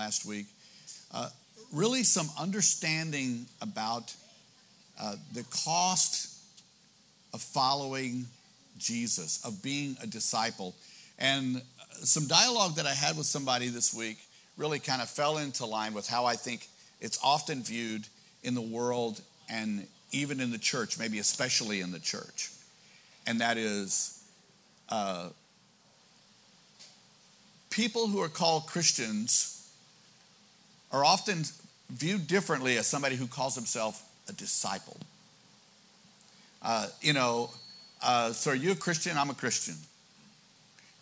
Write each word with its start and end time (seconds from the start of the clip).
last 0.00 0.24
week. 0.24 0.46
Uh, 1.12 1.28
really, 1.74 2.02
some 2.02 2.30
understanding 2.38 3.44
about 3.60 4.14
uh, 4.98 5.14
the 5.34 5.44
cost 5.50 6.38
of 7.34 7.42
following 7.42 8.24
Jesus, 8.78 9.44
of 9.44 9.62
being 9.62 9.98
a 10.02 10.06
disciple. 10.06 10.74
And 11.18 11.60
some 12.02 12.26
dialogue 12.26 12.76
that 12.76 12.86
I 12.86 12.94
had 12.94 13.18
with 13.18 13.26
somebody 13.26 13.68
this 13.68 13.92
week 13.92 14.16
really 14.56 14.78
kind 14.78 15.02
of 15.02 15.10
fell 15.10 15.36
into 15.36 15.66
line 15.66 15.92
with 15.92 16.08
how 16.08 16.24
I 16.24 16.34
think 16.34 16.66
it's 17.02 17.18
often 17.22 17.62
viewed 17.62 18.06
in 18.42 18.54
the 18.54 18.62
world 18.62 19.20
and 19.50 19.86
even 20.12 20.40
in 20.40 20.50
the 20.50 20.58
church, 20.58 20.98
maybe 20.98 21.18
especially 21.18 21.82
in 21.82 21.92
the 21.92 22.00
church. 22.00 22.48
And 23.26 23.42
that 23.42 23.58
is 23.58 24.24
uh, 24.88 25.28
people 27.68 28.06
who 28.06 28.22
are 28.22 28.30
called 28.30 28.66
Christians 28.66 29.58
are 30.92 31.04
often 31.04 31.44
viewed 31.90 32.26
differently 32.26 32.76
as 32.76 32.86
somebody 32.86 33.16
who 33.16 33.26
calls 33.26 33.54
himself 33.54 34.02
a 34.28 34.32
disciple. 34.32 34.96
Uh, 36.62 36.86
you 37.00 37.12
know, 37.12 37.50
uh, 38.02 38.32
so 38.32 38.52
are 38.52 38.54
you 38.54 38.72
a 38.72 38.76
Christian? 38.76 39.16
I'm 39.16 39.30
a 39.30 39.34
Christian. 39.34 39.76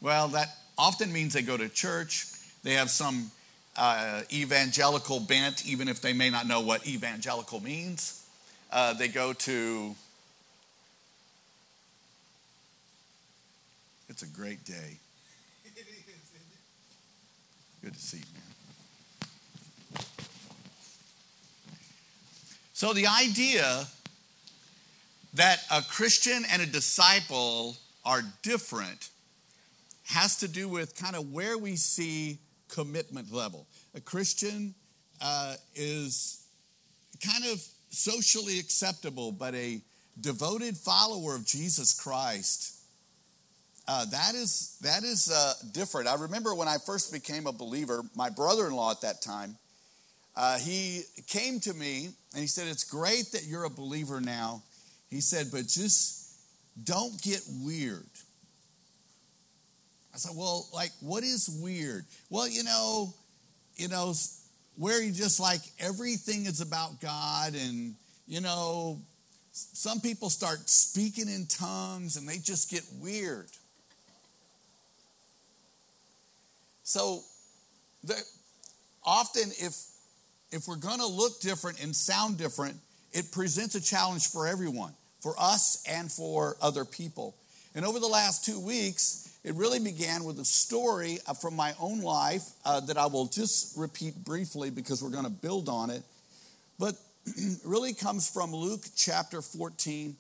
Well, 0.01 0.29
that 0.29 0.49
often 0.77 1.13
means 1.13 1.33
they 1.35 1.43
go 1.43 1.57
to 1.57 1.69
church, 1.69 2.27
they 2.63 2.75
have 2.75 2.91
some 2.91 3.31
uh, 3.77 4.23
evangelical 4.33 5.21
bent, 5.21 5.67
even 5.67 5.89
if 5.89 6.01
they 6.01 6.13
may 6.13 6.31
not 6.31 6.47
know 6.47 6.61
what 6.61 6.87
evangelical 6.87 7.61
means. 7.63 8.25
Uh, 8.71 8.93
they 8.93 9.09
go 9.09 9.33
to, 9.33 9.95
it's 14.09 14.23
a 14.23 14.27
great 14.27 14.65
day. 14.65 14.99
Good 17.83 17.95
to 17.95 18.01
see 18.01 18.19
you, 18.19 18.38
So, 22.79 22.93
the 22.93 23.09
idea 23.09 23.89
that 25.35 25.59
a 25.69 25.83
Christian 25.83 26.45
and 26.53 26.63
a 26.63 26.67
disciple 26.67 27.77
are 28.05 28.23
different 28.43 29.11
has 30.05 30.37
to 30.37 30.47
do 30.47 30.69
with 30.69 30.95
kind 30.95 31.17
of 31.17 31.33
where 31.33 31.59
we 31.59 31.75
see 31.75 32.39
commitment 32.69 33.33
level. 33.33 33.67
A 33.97 34.01
Christian 34.01 34.77
uh, 35.21 35.57
is 35.75 36.47
kind 37.21 37.47
of 37.47 37.61
socially 37.91 38.61
acceptable, 38.61 39.33
but 39.33 39.57
a 39.57 39.81
devoted 40.21 40.77
follower 40.77 41.35
of 41.35 41.45
Jesus 41.45 42.01
Christ. 42.01 42.77
Uh, 43.89 44.05
that 44.05 44.37
is 44.37 44.79
that 44.83 45.03
is 45.03 45.33
uh, 45.35 45.55
different. 45.73 46.07
I 46.07 46.15
remember 46.15 46.55
when 46.55 46.69
I 46.69 46.77
first 46.87 47.13
became 47.13 47.49
a 47.49 47.53
believer, 47.53 48.05
my 48.15 48.31
brother-in-law 48.31 48.93
at 48.93 49.01
that 49.01 49.21
time, 49.21 49.57
uh, 50.39 50.57
he 50.59 51.03
came 51.27 51.61
to 51.61 51.75
me 51.75 52.09
and 52.33 52.41
he 52.41 52.47
said, 52.47 52.69
"It's 52.69 52.85
great 52.85 53.33
that 53.33 53.45
you're 53.45 53.65
a 53.65 53.71
believer 53.71 54.21
now." 54.21 54.63
He 55.11 55.21
said, 55.21 55.49
"But 55.53 55.67
just 55.67 56.33
don't 56.83 57.21
get 57.21 57.43
weird." 57.63 58.07
I 60.19 60.21
said, 60.21 60.33
well, 60.35 60.67
like, 60.75 60.91
what 61.01 61.23
is 61.23 61.49
weird? 61.63 62.05
Well, 62.29 62.49
you 62.49 62.65
know, 62.65 63.15
you 63.77 63.87
know, 63.87 64.13
where 64.77 65.01
you 65.01 65.13
just 65.13 65.39
like 65.39 65.61
everything 65.79 66.47
is 66.47 66.61
about 66.61 67.01
God 67.01 67.55
and, 67.55 67.95
you 68.27 68.41
know, 68.41 69.01
some 69.53 70.01
people 70.01 70.29
start 70.29 70.69
speaking 70.69 71.29
in 71.29 71.47
tongues 71.47 72.17
and 72.17 72.29
they 72.29 72.39
just 72.39 72.69
get 72.69 72.83
weird. 73.01 73.47
So, 76.83 77.23
often 79.05 79.51
if 79.61 79.77
if 80.51 80.67
we're 80.67 80.77
going 80.77 80.99
to 80.99 81.07
look 81.07 81.41
different 81.41 81.83
and 81.83 81.95
sound 81.95 82.39
different, 82.39 82.77
it 83.13 83.33
presents 83.33 83.75
a 83.75 83.81
challenge 83.81 84.29
for 84.29 84.47
everyone, 84.47 84.93
for 85.21 85.35
us 85.39 85.83
and 85.89 86.11
for 86.11 86.57
other 86.61 86.85
people. 86.85 87.35
And 87.75 87.85
over 87.85 88.01
the 88.01 88.07
last 88.07 88.45
two 88.45 88.59
weeks, 88.59 89.39
it 89.45 89.55
really 89.55 89.79
began 89.79 90.25
with 90.25 90.39
a 90.41 90.45
story 90.45 91.19
uh, 91.27 91.35
from 91.35 91.55
my 91.55 91.75
own 91.81 92.01
life 92.01 92.45
uh, 92.65 92.81
that 92.81 92.97
I 92.97 93.07
will 93.07 93.27
just 93.27 93.77
repeat 93.77 94.15
briefly 94.25 94.71
because 94.71 95.03
we're 95.03 95.11
going 95.11 95.25
to 95.25 95.31
build 95.31 95.69
on 95.69 95.91
it. 95.91 96.03
But 96.79 96.95
really 97.65 97.95
comes 97.95 98.31
from 98.31 98.53
Luke 98.53 98.85
chapter 98.97 99.43
14. 99.43 100.17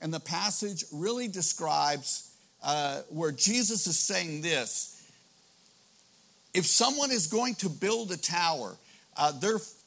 And 0.00 0.14
the 0.14 0.20
passage 0.20 0.84
really 0.92 1.28
describes 1.28 2.30
uh, 2.62 3.00
where 3.08 3.32
Jesus 3.32 3.86
is 3.86 3.98
saying 3.98 4.42
this 4.42 4.94
if 6.54 6.66
someone 6.66 7.10
is 7.10 7.26
going 7.26 7.54
to 7.56 7.68
build 7.68 8.10
a 8.10 8.16
tower, 8.16 8.76
uh, 9.16 9.32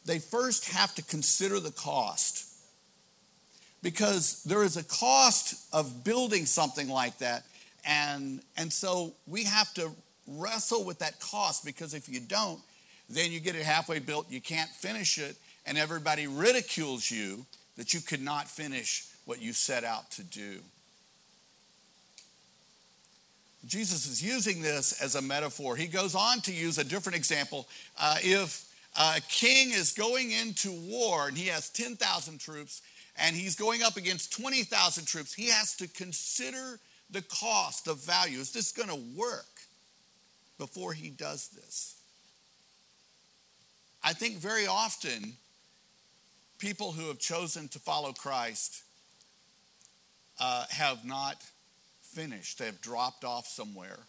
they 0.06 0.20
first 0.20 0.70
have 0.70 0.94
to 0.96 1.04
consider 1.04 1.60
the 1.60 1.72
cost. 1.72 2.48
Because 3.84 4.44
there 4.44 4.64
is 4.64 4.78
a 4.78 4.84
cost 4.84 5.56
of 5.74 6.04
building 6.04 6.46
something 6.46 6.88
like 6.88 7.18
that. 7.20 7.44
And, 7.86 8.42
and 8.58 8.72
so 8.72 9.14
we 9.26 9.44
have 9.46 9.74
to 9.76 9.92
wrestle 10.28 10.84
with 10.84 11.00
that 11.00 11.20
cost 11.20 11.66
because 11.66 11.94
if 11.94 12.08
you 12.08 12.20
don't, 12.20 12.60
then 13.10 13.32
you 13.32 13.40
get 13.40 13.56
it 13.56 13.64
halfway 13.64 14.00
built, 14.00 14.30
you 14.30 14.40
can't 14.40 14.70
finish 14.70 15.18
it, 15.18 15.36
and 15.66 15.78
everybody 15.78 16.28
ridicules 16.28 17.10
you 17.10 17.46
that 17.78 17.94
you 17.94 18.00
could 18.00 18.22
not 18.22 18.48
finish 18.48 19.06
what 19.26 19.42
you 19.42 19.54
set 19.54 19.84
out 19.84 20.10
to 20.12 20.24
do. 20.24 20.60
Jesus 23.66 24.08
is 24.08 24.24
using 24.24 24.62
this 24.62 25.02
as 25.02 25.16
a 25.16 25.22
metaphor. 25.22 25.76
He 25.76 25.88
goes 25.88 26.16
on 26.16 26.42
to 26.42 26.54
use 26.54 26.78
a 26.78 26.84
different 26.84 27.16
example. 27.16 27.68
Uh, 28.00 28.18
if 28.22 28.66
a 28.98 29.22
king 29.30 29.72
is 29.72 29.94
going 29.94 30.32
into 30.32 30.72
war 30.72 31.28
and 31.28 31.38
he 31.38 31.48
has 31.48 31.70
10,000 31.70 32.40
troops 32.40 32.82
and 33.18 33.36
he's 33.36 33.56
going 33.56 33.84
up 33.84 33.98
against 33.98 34.34
20,000 34.34 35.06
troops, 35.06 35.34
he 35.34 35.48
has 35.48 35.76
to 35.76 35.88
consider 35.88 36.80
the 37.10 37.22
cost, 37.22 37.86
the 37.86 37.94
value. 37.94 38.40
Is 38.40 38.52
this 38.52 38.72
going 38.72 38.90
to 38.90 39.18
work 39.18 39.46
before 40.58 40.94
he 40.94 41.10
does 41.10 41.50
this? 41.50 42.02
I 44.04 44.14
think 44.14 44.38
very 44.38 44.66
often 44.66 45.34
people 46.58 46.92
who 46.92 47.08
have 47.08 47.20
chosen 47.20 47.68
to 47.70 47.80
follow 47.80 48.14
Christ 48.14 48.84
uh, 50.40 50.66
have 50.70 51.06
not 51.06 51.38
finished, 52.02 52.60
they 52.60 52.66
have 52.66 52.82
dropped 52.82 53.24
off 53.24 53.48
somewhere. 53.48 54.00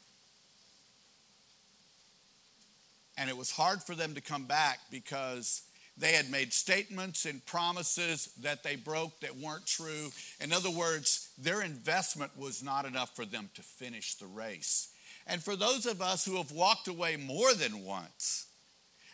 And 3.19 3.29
it 3.29 3.37
was 3.37 3.51
hard 3.51 3.83
for 3.83 3.95
them 3.95 4.15
to 4.15 4.21
come 4.21 4.45
back 4.45 4.79
because 4.91 5.63
they 5.99 6.13
had 6.13 6.31
made 6.31 6.53
statements 6.53 7.27
and 7.27 7.45
promises 7.45 8.31
that 8.41 8.63
they 8.63 8.77
broke 8.77 9.21
that 9.21 9.37
weren't 9.37 9.67
true. 9.67 10.11
In 10.41 10.53
other 10.53 10.71
words, 10.71 11.29
their 11.39 11.63
investment 11.63 12.33
was 12.37 12.63
not 12.63 12.87
enough 12.87 13.15
for 13.15 13.27
them 13.27 13.51
to 13.55 13.63
finish 13.63 14.15
the 14.15 14.27
race. 14.27 14.89
And 15.27 15.43
for 15.43 15.55
those 15.55 15.87
of 15.87 16.01
us 16.01 16.25
who 16.25 16.37
have 16.37 16.51
walked 16.51 16.89
away 16.89 17.17
more 17.17 17.53
than 17.55 17.85
once, 17.85 18.47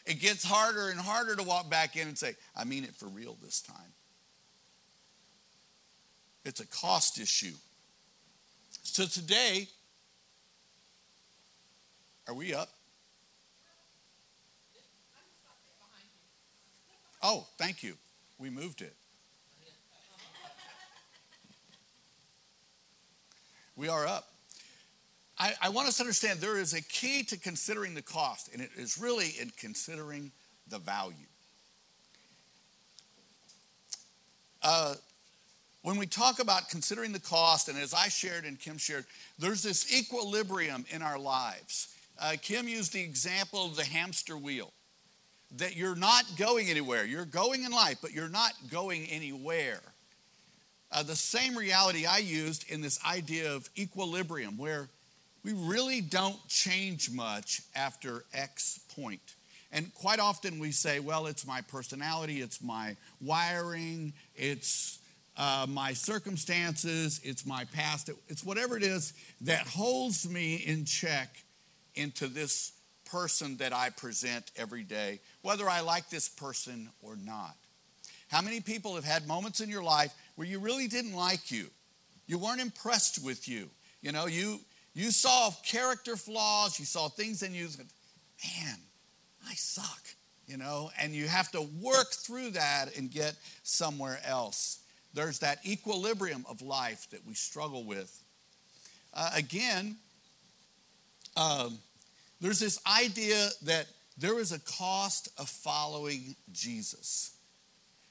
it 0.06 0.20
gets 0.20 0.44
harder 0.44 0.88
and 0.88 0.98
harder 0.98 1.36
to 1.36 1.42
walk 1.42 1.69
back 1.69 1.97
in 1.97 2.09
and 2.09 2.16
say, 2.16 2.34
I 2.56 2.65
mean 2.65 2.84
it 2.84 2.94
for 2.94 3.06
real 3.06 3.36
this 3.42 3.60
time. 3.60 3.92
It's 6.44 6.60
a 6.60 6.66
cost 6.66 7.20
issue. 7.20 7.53
So 8.82 9.04
today, 9.04 9.69
are 12.26 12.32
we 12.34 12.54
up? 12.54 12.70
Oh, 17.22 17.46
thank 17.58 17.82
you. 17.82 17.94
We 18.38 18.50
moved 18.50 18.82
it. 18.82 18.94
We 23.76 23.88
are 23.88 24.06
up. 24.06 24.26
I, 25.38 25.52
I, 25.62 25.68
want 25.68 25.86
us 25.86 25.98
to 25.98 26.02
understand 26.02 26.40
there 26.40 26.58
is 26.58 26.74
a 26.74 26.82
key 26.82 27.22
to 27.24 27.38
considering 27.38 27.94
the 27.94 28.02
cost, 28.02 28.52
and 28.52 28.60
it 28.60 28.70
is 28.76 28.98
really 28.98 29.34
in 29.40 29.52
considering 29.56 30.32
the 30.66 30.80
value. 30.80 31.15
Uh, 34.64 34.94
when 35.82 35.97
we 35.97 36.06
talk 36.06 36.41
about 36.41 36.68
considering 36.68 37.12
the 37.12 37.21
cost, 37.21 37.68
and 37.68 37.78
as 37.78 37.94
I 37.94 38.09
shared 38.09 38.44
and 38.44 38.59
Kim 38.59 38.78
shared, 38.78 39.04
there's 39.38 39.62
this 39.62 39.97
equilibrium 39.97 40.84
in 40.91 41.00
our 41.00 41.18
lives. 41.18 41.94
Uh, 42.21 42.34
Kim 42.42 42.66
used 42.66 42.92
the 42.92 43.03
example 43.03 43.64
of 43.64 43.76
the 43.76 43.84
hamster 43.84 44.36
wheel 44.36 44.72
that 45.56 45.77
you're 45.77 45.97
not 45.97 46.24
going 46.36 46.68
anywhere. 46.68 47.04
You're 47.04 47.24
going 47.24 47.65
in 47.65 47.72
life, 47.72 47.98
but 48.03 48.12
you're 48.12 48.28
not 48.28 48.53
going 48.71 49.06
anywhere. 49.06 49.80
Uh, 50.91 51.03
the 51.03 51.16
same 51.16 51.56
reality 51.56 52.06
I 52.06 52.18
used 52.18 52.71
in 52.71 52.80
this 52.80 52.98
idea 53.04 53.53
of 53.53 53.68
equilibrium, 53.77 54.56
where 54.56 54.89
we 55.45 55.53
really 55.53 56.00
don't 56.00 56.36
change 56.48 57.10
much 57.10 57.62
after 57.74 58.24
X 58.34 58.80
point. 58.95 59.34
And 59.71 59.92
quite 59.95 60.18
often 60.18 60.59
we 60.59 60.72
say, 60.72 60.98
well, 61.00 61.27
it's 61.27 61.47
my 61.47 61.60
personality, 61.60 62.41
it's 62.41 62.62
my 62.62 62.97
wiring, 63.21 64.15
it's 64.34 64.98
uh, 65.36 65.66
my 65.68 65.92
circumstances, 65.92 67.21
it's 67.22 67.47
my 67.47 67.65
past, 67.66 68.10
it's 68.28 68.42
whatever 68.42 68.77
it 68.77 68.83
is 68.83 69.12
that 69.42 69.66
holds 69.66 70.28
me 70.28 70.56
in 70.56 70.84
check 70.84 71.36
into 71.95 72.28
this 72.28 72.72
person 73.10 73.57
that 73.59 73.72
I 73.72 73.91
present 73.91 74.51
every 74.57 74.83
day, 74.83 75.21
whether 75.43 75.69
I 75.69 75.81
like 75.81 76.09
this 76.10 76.28
person 76.28 76.91
or 77.03 77.16
not. 77.16 77.57
How 78.28 78.43
many 78.43 78.60
people 78.60 78.95
have 78.95 79.05
had 79.05 79.27
moments 79.27 79.60
in 79.60 79.71
your 79.71 79.83
life 79.83 80.13
where 80.37 80.47
you 80.47 80.59
really 80.59 80.87
didn't 80.87 81.15
like 81.15 81.51
you? 81.51 81.66
You 82.27 82.39
weren't 82.39 82.60
impressed 82.60 83.25
with 83.25 83.49
you. 83.49 83.71
You 84.03 84.13
know, 84.13 84.27
you 84.27 84.60
you 84.95 85.10
saw 85.10 85.51
character 85.65 86.16
flaws, 86.16 86.78
you 86.78 86.84
saw 86.84 87.09
things 87.09 87.43
in 87.43 87.55
you 87.55 87.69
that, 87.69 87.87
man, 88.45 88.77
I 89.49 89.55
suck, 89.55 90.03
you 90.47 90.57
know, 90.57 90.91
and 91.01 91.13
you 91.13 91.28
have 91.28 91.51
to 91.53 91.63
work 91.81 92.10
through 92.13 92.51
that 92.51 92.97
and 92.97 93.10
get 93.10 93.34
somewhere 93.63 94.19
else. 94.25 94.81
There's 95.15 95.39
that 95.39 95.65
equilibrium 95.65 96.45
of 96.49 96.63
life 96.63 97.09
that 97.10 97.25
we 97.27 97.34
struggle 97.34 97.84
with. 97.84 98.22
Uh, 99.15 99.31
again, 99.34 99.97
um, 101.37 101.78
there's 102.40 102.60
this 102.60 102.80
idea 102.86 103.48
that 103.62 103.86
there 104.16 104.38
is 104.38 104.52
a 104.52 104.58
cost 104.60 105.28
of 105.38 105.48
following 105.48 106.34
Jesus. 106.52 107.36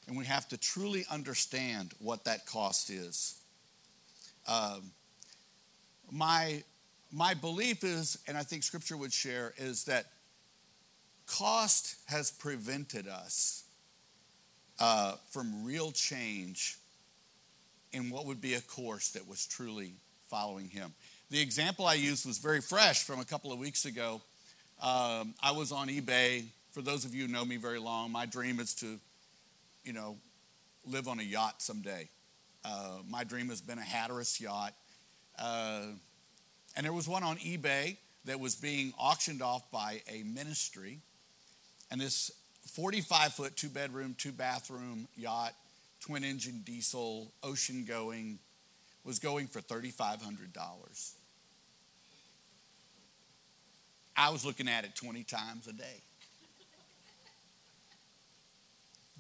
And 0.08 0.18
we 0.18 0.26
have 0.26 0.48
to 0.50 0.58
truly 0.58 1.06
understand 1.12 1.94
what 2.00 2.24
that 2.26 2.46
cost 2.46 2.90
is. 2.90 3.42
Um, 4.48 4.92
my, 6.10 6.64
my 7.12 7.34
belief 7.34 7.84
is, 7.84 8.18
and 8.28 8.38
I 8.38 8.44
think 8.44 8.64
scripture 8.64 8.96
would 8.96 9.12
share, 9.12 9.54
is 9.58 9.84
that 9.86 10.06
cost 11.26 11.98
has 12.06 12.32
prevented 12.32 13.08
us 13.08 13.66
uh, 14.80 15.16
from 15.32 15.66
real 15.66 15.92
change 15.92 16.78
in 17.92 18.10
what 18.10 18.26
would 18.26 18.40
be 18.40 18.54
a 18.54 18.62
course 18.62 19.10
that 19.10 19.28
was 19.28 19.46
truly 19.46 19.94
following 20.30 20.70
him. 20.70 20.94
The 21.30 21.42
example 21.42 21.86
I 21.86 21.96
used 21.96 22.26
was 22.26 22.38
very 22.38 22.62
fresh 22.62 23.04
from 23.04 23.20
a 23.20 23.26
couple 23.26 23.52
of 23.52 23.60
weeks 23.60 23.84
ago. 23.84 24.22
Um, 24.82 25.34
I 25.44 25.52
was 25.52 25.74
on 25.74 25.90
eBay. 25.90 26.46
For 26.72 26.82
those 26.82 27.04
of 27.04 27.14
you 27.14 27.26
who 27.26 27.34
know 27.34 27.44
me 27.44 27.58
very 27.58 27.80
long, 27.80 28.14
my 28.14 28.26
dream 28.26 28.62
is 28.62 28.74
to, 28.76 28.98
you 29.84 29.92
know, 29.92 30.16
live 30.86 31.10
on 31.10 31.20
a 31.20 31.24
yacht 31.24 31.62
someday. 31.62 32.08
Uh, 32.64 33.00
my 33.10 33.26
dream 33.26 33.50
has 33.50 33.60
been 33.60 33.78
a 33.78 33.84
Hatteras 33.84 34.40
yacht. 34.40 34.74
Uh, 35.38 35.88
and 36.78 36.86
there 36.86 36.94
was 36.94 37.10
one 37.10 37.24
on 37.24 37.36
eBay 37.38 37.98
that 38.24 38.40
was 38.40 38.56
being 38.56 38.94
auctioned 38.98 39.42
off 39.42 39.70
by 39.70 40.02
a 40.08 40.24
ministry. 40.24 41.00
And 41.92 42.00
this 42.00 42.32
45 42.72 43.34
foot, 43.34 43.58
two 43.58 43.70
bedroom, 43.70 44.16
two 44.18 44.32
bathroom 44.32 45.10
yacht, 45.18 45.54
twin 46.00 46.24
engine 46.24 46.62
diesel, 46.66 47.34
ocean 47.44 47.84
going, 47.86 48.40
was 49.08 49.20
going 49.20 49.48
for 49.48 49.62
$3,500. 49.62 51.14
I 54.18 54.30
was 54.30 54.46
looking 54.46 54.68
at 54.68 54.84
it 54.84 54.96
20 54.96 55.24
times 55.24 55.66
a 55.68 55.74
day. 55.74 56.02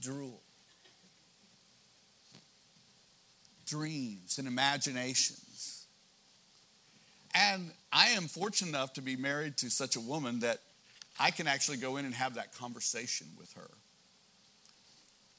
Drool. 0.01 0.41
Dreams 3.65 4.37
and 4.37 4.47
imaginations. 4.47 5.85
And 7.33 7.71
I 7.93 8.09
am 8.09 8.23
fortunate 8.23 8.69
enough 8.69 8.93
to 8.93 9.01
be 9.01 9.15
married 9.15 9.55
to 9.57 9.69
such 9.69 9.95
a 9.95 10.01
woman 10.01 10.41
that 10.41 10.59
I 11.17 11.31
can 11.31 11.47
actually 11.47 11.77
go 11.77 11.95
in 11.95 12.03
and 12.03 12.13
have 12.13 12.33
that 12.33 12.53
conversation 12.53 13.27
with 13.39 13.53
her. 13.53 13.69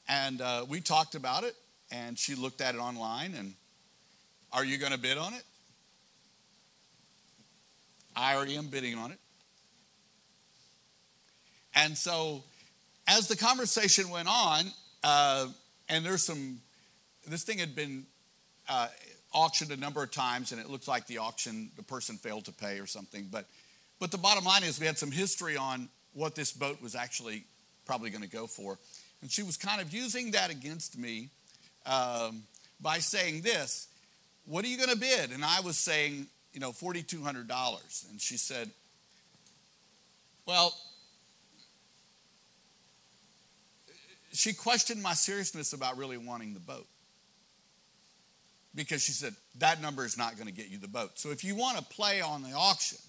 And 0.07 0.41
uh, 0.41 0.65
we 0.67 0.81
talked 0.81 1.13
about 1.13 1.43
it, 1.43 1.53
and 1.91 2.17
she 2.17 2.33
looked 2.33 2.61
at 2.61 2.73
it 2.73 2.79
online. 2.79 3.35
And 3.35 3.53
are 4.51 4.65
you 4.65 4.77
going 4.77 4.91
to 4.91 4.97
bid 4.97 5.17
on 5.17 5.33
it? 5.33 5.43
I 8.15 8.35
already 8.35 8.57
am 8.57 8.67
bidding 8.67 8.97
on 8.97 9.11
it. 9.11 9.19
And 11.75 11.97
so, 11.97 12.43
as 13.07 13.27
the 13.27 13.35
conversation 13.35 14.09
went 14.09 14.27
on, 14.27 14.65
uh, 15.03 15.47
and 15.87 16.05
there's 16.05 16.23
some, 16.23 16.59
this 17.27 17.43
thing 17.43 17.59
had 17.59 17.75
been 17.75 18.05
uh, 18.67 18.87
auctioned 19.33 19.71
a 19.71 19.77
number 19.77 20.03
of 20.03 20.11
times, 20.11 20.51
and 20.51 20.59
it 20.59 20.69
looked 20.69 20.87
like 20.87 21.07
the 21.07 21.19
auction, 21.19 21.69
the 21.77 21.83
person 21.83 22.17
failed 22.17 22.45
to 22.45 22.51
pay 22.51 22.79
or 22.79 22.87
something. 22.87 23.27
But, 23.31 23.45
but 23.99 24.11
the 24.11 24.17
bottom 24.17 24.43
line 24.43 24.63
is, 24.63 24.79
we 24.79 24.85
had 24.85 24.97
some 24.97 25.11
history 25.11 25.55
on 25.55 25.87
what 26.13 26.35
this 26.35 26.51
boat 26.51 26.81
was 26.81 26.95
actually 26.95 27.43
probably 27.85 28.09
going 28.09 28.23
to 28.23 28.29
go 28.29 28.47
for. 28.47 28.77
And 29.21 29.31
she 29.31 29.43
was 29.43 29.57
kind 29.57 29.81
of 29.81 29.93
using 29.93 30.31
that 30.31 30.49
against 30.49 30.97
me 30.97 31.29
um, 31.85 32.43
by 32.81 32.97
saying 32.99 33.41
this 33.41 33.87
What 34.45 34.65
are 34.65 34.67
you 34.67 34.77
going 34.77 34.89
to 34.89 34.97
bid? 34.97 35.31
And 35.31 35.45
I 35.45 35.61
was 35.61 35.77
saying, 35.77 36.27
you 36.53 36.59
know, 36.59 36.71
$4,200. 36.71 38.09
And 38.09 38.19
she 38.19 38.37
said, 38.37 38.69
Well, 40.45 40.73
she 44.31 44.53
questioned 44.53 45.01
my 45.01 45.13
seriousness 45.13 45.73
about 45.73 45.97
really 45.97 46.17
wanting 46.17 46.53
the 46.53 46.59
boat 46.59 46.87
because 48.75 49.01
she 49.01 49.11
said 49.11 49.35
that 49.57 49.81
number 49.81 50.05
is 50.05 50.17
not 50.17 50.35
going 50.35 50.47
to 50.47 50.53
get 50.53 50.69
you 50.69 50.77
the 50.77 50.87
boat. 50.87 51.11
So 51.15 51.31
if 51.31 51.43
you 51.43 51.55
want 51.55 51.77
to 51.77 51.83
play 51.83 52.21
on 52.21 52.43
the 52.43 52.53
auction, 52.53 52.99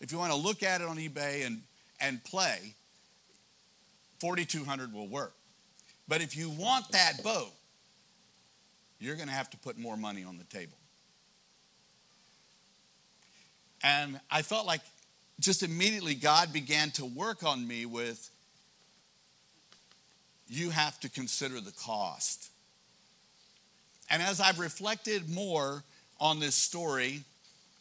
if 0.00 0.12
you 0.12 0.18
want 0.18 0.32
to 0.32 0.38
look 0.38 0.62
at 0.62 0.80
it 0.80 0.86
on 0.86 0.96
eBay 0.96 1.46
and 1.46 1.62
and 2.00 2.22
play, 2.24 2.74
4200 4.20 4.92
will 4.92 5.08
work. 5.08 5.34
But 6.08 6.20
if 6.20 6.36
you 6.36 6.50
want 6.50 6.90
that 6.90 7.22
boat, 7.22 7.52
you're 9.04 9.16
going 9.16 9.28
to 9.28 9.34
have 9.34 9.50
to 9.50 9.56
put 9.58 9.78
more 9.78 9.96
money 9.96 10.24
on 10.24 10.38
the 10.38 10.44
table. 10.44 10.76
And 13.82 14.18
I 14.30 14.42
felt 14.42 14.66
like 14.66 14.80
just 15.40 15.62
immediately 15.62 16.14
God 16.14 16.52
began 16.52 16.90
to 16.92 17.04
work 17.04 17.42
on 17.42 17.66
me 17.66 17.86
with 17.86 18.30
you 20.48 20.70
have 20.70 20.98
to 21.00 21.08
consider 21.08 21.60
the 21.60 21.72
cost. 21.72 22.48
And 24.10 24.22
as 24.22 24.40
I've 24.40 24.58
reflected 24.58 25.28
more 25.28 25.82
on 26.20 26.38
this 26.38 26.54
story, 26.54 27.22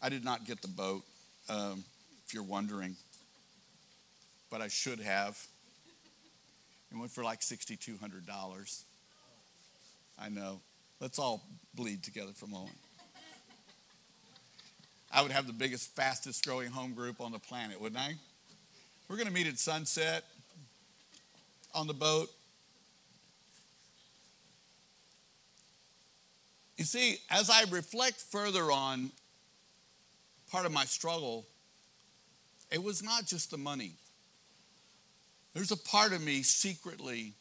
I 0.02 0.10
did 0.10 0.24
not 0.24 0.46
get 0.46 0.62
the 0.62 0.68
boat, 0.68 1.04
um, 1.50 1.84
if 2.26 2.34
you're 2.34 2.44
wondering, 2.44 2.96
but 4.50 4.62
I 4.62 4.68
should 4.68 5.00
have. 5.00 5.38
It 6.92 6.98
went 6.98 7.12
for 7.12 7.24
like 7.24 7.42
$6,200. 7.42 8.84
I 10.20 10.30
know. 10.30 10.60
Let's 11.04 11.20
all 11.20 11.44
bleed 11.76 12.02
together 12.02 12.32
for 12.34 12.46
a 12.46 12.48
moment. 12.48 12.78
I 15.12 15.22
would 15.22 15.34
have 15.34 15.48
the 15.48 15.52
biggest, 15.52 15.94
fastest 15.98 16.46
growing 16.46 16.72
home 16.72 16.94
group 16.94 17.20
on 17.20 17.34
the 17.34 17.40
planet, 17.40 17.82
wouldn't 17.82 18.00
I? 18.00 18.14
We're 19.10 19.18
going 19.18 19.28
to 19.28 19.34
meet 19.34 19.46
at 19.46 19.60
sunset 19.60 20.24
on 21.76 21.88
the 21.88 21.94
boat. 21.94 22.30
You 26.78 26.86
see, 26.86 27.18
as 27.30 27.50
I 27.50 27.66
reflect 27.70 28.22
further 28.22 28.72
on 28.72 29.12
part 30.50 30.66
of 30.66 30.72
my 30.72 30.86
struggle, 30.86 31.46
it 32.72 32.82
was 32.82 33.04
not 33.04 33.26
just 33.26 33.52
the 33.52 33.58
money. 33.58 33.92
There's 35.54 35.74
a 35.74 35.78
part 35.78 36.14
of 36.14 36.24
me 36.24 36.44
secretly 36.44 37.34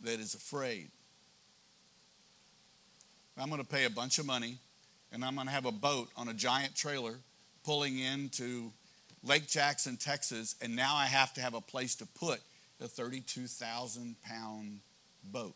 that 0.00 0.18
is 0.18 0.34
afraid. 0.34 0.90
I'm 3.38 3.48
going 3.48 3.60
to 3.60 3.66
pay 3.66 3.84
a 3.84 3.90
bunch 3.90 4.18
of 4.18 4.26
money 4.26 4.58
and 5.12 5.24
I'm 5.24 5.34
going 5.34 5.46
to 5.46 5.52
have 5.52 5.66
a 5.66 5.72
boat 5.72 6.08
on 6.16 6.28
a 6.28 6.34
giant 6.34 6.74
trailer 6.74 7.14
pulling 7.64 7.98
into 7.98 8.70
Lake 9.22 9.48
Jackson, 9.48 9.96
Texas, 9.96 10.54
and 10.60 10.76
now 10.76 10.94
I 10.94 11.06
have 11.06 11.32
to 11.34 11.40
have 11.40 11.54
a 11.54 11.60
place 11.60 11.94
to 11.96 12.06
put 12.06 12.40
the 12.78 12.88
32,000 12.88 14.16
pound 14.22 14.80
boat 15.24 15.54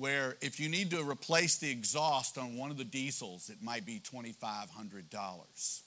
where 0.00 0.36
if 0.40 0.58
you 0.58 0.68
need 0.68 0.90
to 0.90 1.02
replace 1.02 1.58
the 1.58 1.70
exhaust 1.70 2.38
on 2.38 2.56
one 2.56 2.70
of 2.70 2.78
the 2.78 2.84
diesels, 2.84 3.50
it 3.50 3.62
might 3.62 3.84
be 3.84 4.00
$2,500. 4.00 5.80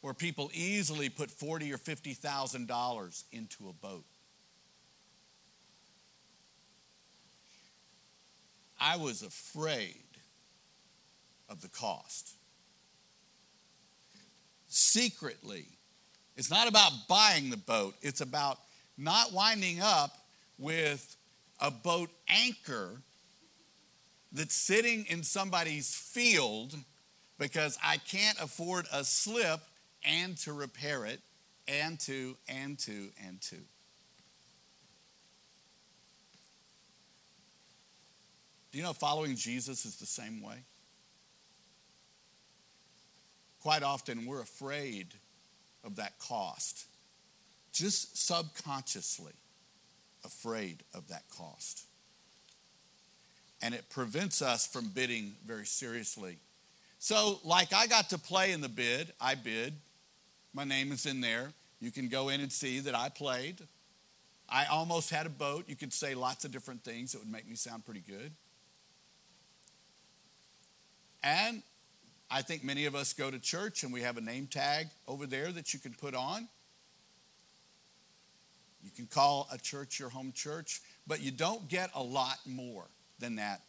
Where 0.00 0.14
people 0.14 0.50
easily 0.54 1.08
put 1.08 1.30
forty 1.30 1.72
or 1.72 1.76
fifty 1.76 2.14
thousand 2.14 2.68
dollars 2.68 3.24
into 3.32 3.68
a 3.68 3.72
boat. 3.72 4.04
I 8.80 8.96
was 8.96 9.22
afraid 9.22 10.04
of 11.48 11.60
the 11.60 11.68
cost. 11.68 12.34
Secretly, 14.68 15.66
it's 16.36 16.50
not 16.50 16.68
about 16.68 16.92
buying 17.08 17.50
the 17.50 17.56
boat, 17.56 17.94
it's 18.02 18.20
about 18.20 18.58
not 18.96 19.32
winding 19.32 19.80
up 19.80 20.10
with 20.58 21.16
a 21.60 21.70
boat 21.70 22.10
anchor 22.28 23.00
that's 24.32 24.54
sitting 24.54 25.06
in 25.08 25.22
somebody's 25.22 25.94
field 25.94 26.74
because 27.38 27.78
I 27.82 27.96
can't 27.96 28.38
afford 28.40 28.86
a 28.92 29.04
slip 29.04 29.60
and 30.04 30.36
to 30.38 30.52
repair 30.52 31.06
it 31.06 31.20
and 31.66 31.98
to, 32.00 32.36
and 32.48 32.78
to, 32.80 33.08
and 33.26 33.40
to. 33.42 33.56
Do 38.70 38.78
you 38.78 38.84
know 38.84 38.92
following 38.92 39.34
Jesus 39.34 39.84
is 39.84 39.96
the 39.96 40.06
same 40.06 40.42
way? 40.42 40.64
quite 43.60 43.82
often 43.82 44.26
we're 44.26 44.40
afraid 44.40 45.08
of 45.84 45.96
that 45.96 46.18
cost, 46.18 46.86
just 47.72 48.26
subconsciously 48.26 49.34
afraid 50.24 50.82
of 50.94 51.08
that 51.08 51.22
cost. 51.28 51.86
And 53.60 53.74
it 53.74 53.88
prevents 53.90 54.40
us 54.40 54.66
from 54.66 54.88
bidding 54.88 55.34
very 55.44 55.66
seriously. 55.66 56.38
So, 56.98 57.40
like 57.44 57.72
I 57.72 57.86
got 57.86 58.08
to 58.10 58.18
play 58.18 58.52
in 58.52 58.60
the 58.60 58.68
bid, 58.68 59.12
I 59.20 59.34
bid. 59.34 59.74
My 60.54 60.64
name 60.64 60.92
is 60.92 61.06
in 61.06 61.20
there. 61.20 61.52
You 61.80 61.90
can 61.90 62.08
go 62.08 62.28
in 62.28 62.40
and 62.40 62.50
see 62.50 62.80
that 62.80 62.94
I 62.94 63.08
played. 63.08 63.60
I 64.48 64.64
almost 64.66 65.10
had 65.10 65.26
a 65.26 65.30
boat. 65.30 65.64
You 65.68 65.76
could 65.76 65.92
say 65.92 66.14
lots 66.14 66.44
of 66.44 66.52
different 66.52 66.82
things 66.84 67.12
that 67.12 67.18
would 67.18 67.30
make 67.30 67.48
me 67.48 67.54
sound 67.54 67.84
pretty 67.84 68.02
good. 68.08 68.32
And 71.22 71.62
I 72.30 72.42
think 72.42 72.62
many 72.62 72.86
of 72.86 72.94
us 72.94 73.12
go 73.12 73.30
to 73.30 73.38
church 73.38 73.82
and 73.82 73.92
we 73.92 74.02
have 74.02 74.16
a 74.16 74.20
name 74.20 74.46
tag 74.46 74.88
over 75.06 75.26
there 75.26 75.50
that 75.52 75.72
you 75.72 75.80
can 75.80 75.94
put 75.94 76.14
on. 76.14 76.48
You 78.82 78.90
can 78.90 79.06
call 79.06 79.48
a 79.52 79.58
church 79.58 79.98
your 79.98 80.08
home 80.08 80.32
church, 80.32 80.80
but 81.06 81.20
you 81.20 81.30
don't 81.30 81.68
get 81.68 81.90
a 81.94 82.02
lot 82.02 82.38
more 82.46 82.84
than 83.18 83.36
that 83.36 83.62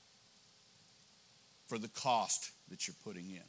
for 1.68 1.78
the 1.78 1.88
cost 1.90 2.52
that 2.70 2.88
you're 2.88 2.96
putting 3.04 3.30
in. 3.30 3.42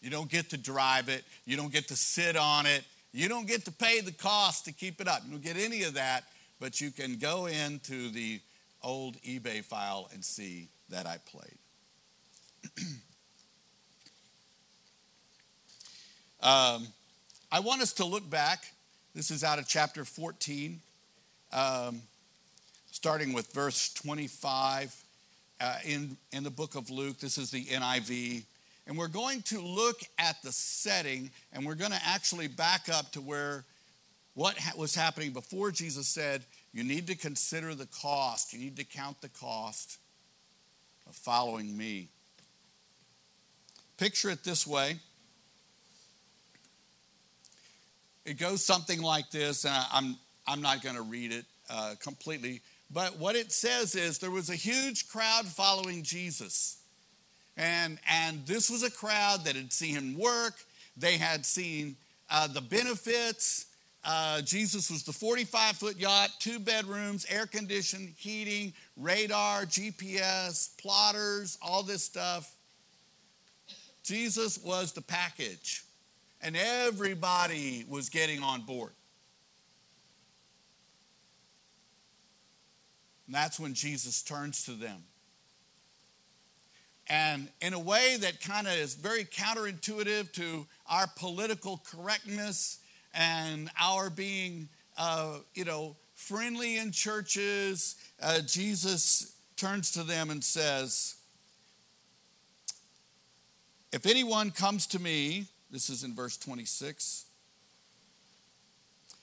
You 0.00 0.10
don't 0.10 0.30
get 0.30 0.50
to 0.50 0.56
drive 0.56 1.08
it, 1.08 1.24
you 1.44 1.56
don't 1.56 1.72
get 1.72 1.88
to 1.88 1.96
sit 1.96 2.36
on 2.36 2.66
it, 2.66 2.84
you 3.12 3.28
don't 3.28 3.46
get 3.46 3.64
to 3.64 3.72
pay 3.72 4.00
the 4.00 4.12
cost 4.12 4.66
to 4.66 4.72
keep 4.72 5.00
it 5.00 5.08
up. 5.08 5.22
You 5.24 5.32
don't 5.32 5.42
get 5.42 5.56
any 5.56 5.84
of 5.84 5.94
that, 5.94 6.24
but 6.60 6.80
you 6.80 6.90
can 6.90 7.16
go 7.16 7.46
into 7.46 8.10
the 8.10 8.40
old 8.82 9.16
eBay 9.22 9.64
file 9.64 10.08
and 10.12 10.24
see 10.24 10.68
that 10.90 11.06
I 11.06 11.18
played. 11.26 11.58
um, 16.42 16.86
I 17.50 17.60
want 17.60 17.82
us 17.82 17.92
to 17.94 18.04
look 18.04 18.28
back. 18.28 18.64
This 19.14 19.30
is 19.30 19.44
out 19.44 19.58
of 19.58 19.66
chapter 19.68 20.04
14, 20.04 20.80
um, 21.52 22.02
starting 22.90 23.32
with 23.32 23.52
verse 23.52 23.92
25 23.94 24.94
uh, 25.60 25.76
in, 25.84 26.16
in 26.32 26.44
the 26.44 26.50
book 26.50 26.74
of 26.74 26.90
Luke. 26.90 27.18
This 27.18 27.38
is 27.38 27.50
the 27.50 27.64
NIV. 27.64 28.44
And 28.86 28.96
we're 28.96 29.08
going 29.08 29.42
to 29.42 29.60
look 29.60 30.00
at 30.18 30.40
the 30.42 30.52
setting, 30.52 31.30
and 31.52 31.66
we're 31.66 31.74
going 31.74 31.90
to 31.90 32.00
actually 32.06 32.46
back 32.46 32.88
up 32.88 33.10
to 33.12 33.20
where 33.20 33.64
what 34.34 34.56
ha- 34.58 34.74
was 34.76 34.94
happening 34.94 35.32
before 35.32 35.70
Jesus 35.70 36.06
said, 36.06 36.44
You 36.72 36.84
need 36.84 37.06
to 37.08 37.16
consider 37.16 37.74
the 37.74 37.86
cost, 37.86 38.52
you 38.52 38.60
need 38.60 38.76
to 38.76 38.84
count 38.84 39.20
the 39.22 39.28
cost 39.30 39.98
of 41.08 41.16
following 41.16 41.76
me. 41.76 42.08
Picture 43.96 44.30
it 44.30 44.44
this 44.44 44.66
way 44.66 44.96
it 48.26 48.38
goes 48.38 48.64
something 48.64 49.00
like 49.00 49.30
this, 49.30 49.64
and 49.64 49.74
I'm, 49.92 50.16
I'm 50.48 50.60
not 50.60 50.82
going 50.82 50.96
to 50.96 51.02
read 51.02 51.32
it 51.32 51.44
uh, 51.70 51.94
completely, 52.00 52.60
but 52.90 53.18
what 53.18 53.36
it 53.36 53.52
says 53.52 53.94
is 53.94 54.18
there 54.18 54.32
was 54.32 54.50
a 54.50 54.56
huge 54.56 55.08
crowd 55.08 55.46
following 55.46 56.02
Jesus. 56.02 56.78
And, 57.56 57.98
and 58.10 58.44
this 58.44 58.68
was 58.68 58.82
a 58.82 58.90
crowd 58.90 59.44
that 59.44 59.54
had 59.54 59.72
seen 59.72 59.94
him 59.94 60.18
work, 60.18 60.54
they 60.96 61.16
had 61.16 61.46
seen 61.46 61.96
uh, 62.28 62.48
the 62.48 62.60
benefits. 62.60 63.66
Uh, 64.04 64.40
Jesus 64.40 64.90
was 64.90 65.02
the 65.02 65.12
45 65.12 65.76
foot 65.76 65.96
yacht, 65.96 66.30
two 66.38 66.58
bedrooms, 66.58 67.26
air 67.28 67.46
conditioned, 67.46 68.12
heating, 68.16 68.72
radar, 68.96 69.64
GPS, 69.64 70.76
plotters, 70.78 71.58
all 71.60 71.82
this 71.82 72.04
stuff. 72.04 72.55
Jesus 74.06 74.58
was 74.58 74.92
the 74.92 75.02
package, 75.02 75.84
and 76.40 76.56
everybody 76.56 77.84
was 77.88 78.08
getting 78.08 78.42
on 78.42 78.62
board. 78.62 78.92
And 83.26 83.34
that's 83.34 83.58
when 83.58 83.74
Jesus 83.74 84.22
turns 84.22 84.64
to 84.64 84.72
them 84.72 85.02
and 87.08 87.48
in 87.60 87.72
a 87.72 87.78
way 87.78 88.16
that 88.20 88.40
kind 88.40 88.66
of 88.66 88.72
is 88.72 88.94
very 88.94 89.24
counterintuitive 89.24 90.32
to 90.32 90.66
our 90.88 91.06
political 91.16 91.80
correctness 91.88 92.78
and 93.14 93.70
our 93.80 94.10
being, 94.10 94.68
uh, 94.98 95.38
you 95.54 95.64
know, 95.64 95.96
friendly 96.14 96.78
in 96.78 96.90
churches, 96.90 97.96
uh, 98.20 98.40
Jesus 98.40 99.36
turns 99.56 99.92
to 99.92 100.02
them 100.02 100.30
and 100.30 100.42
says, 100.42 101.15
If 103.96 104.04
anyone 104.04 104.50
comes 104.50 104.86
to 104.88 104.98
me, 104.98 105.46
this 105.70 105.88
is 105.88 106.04
in 106.04 106.14
verse 106.14 106.36
26, 106.36 107.24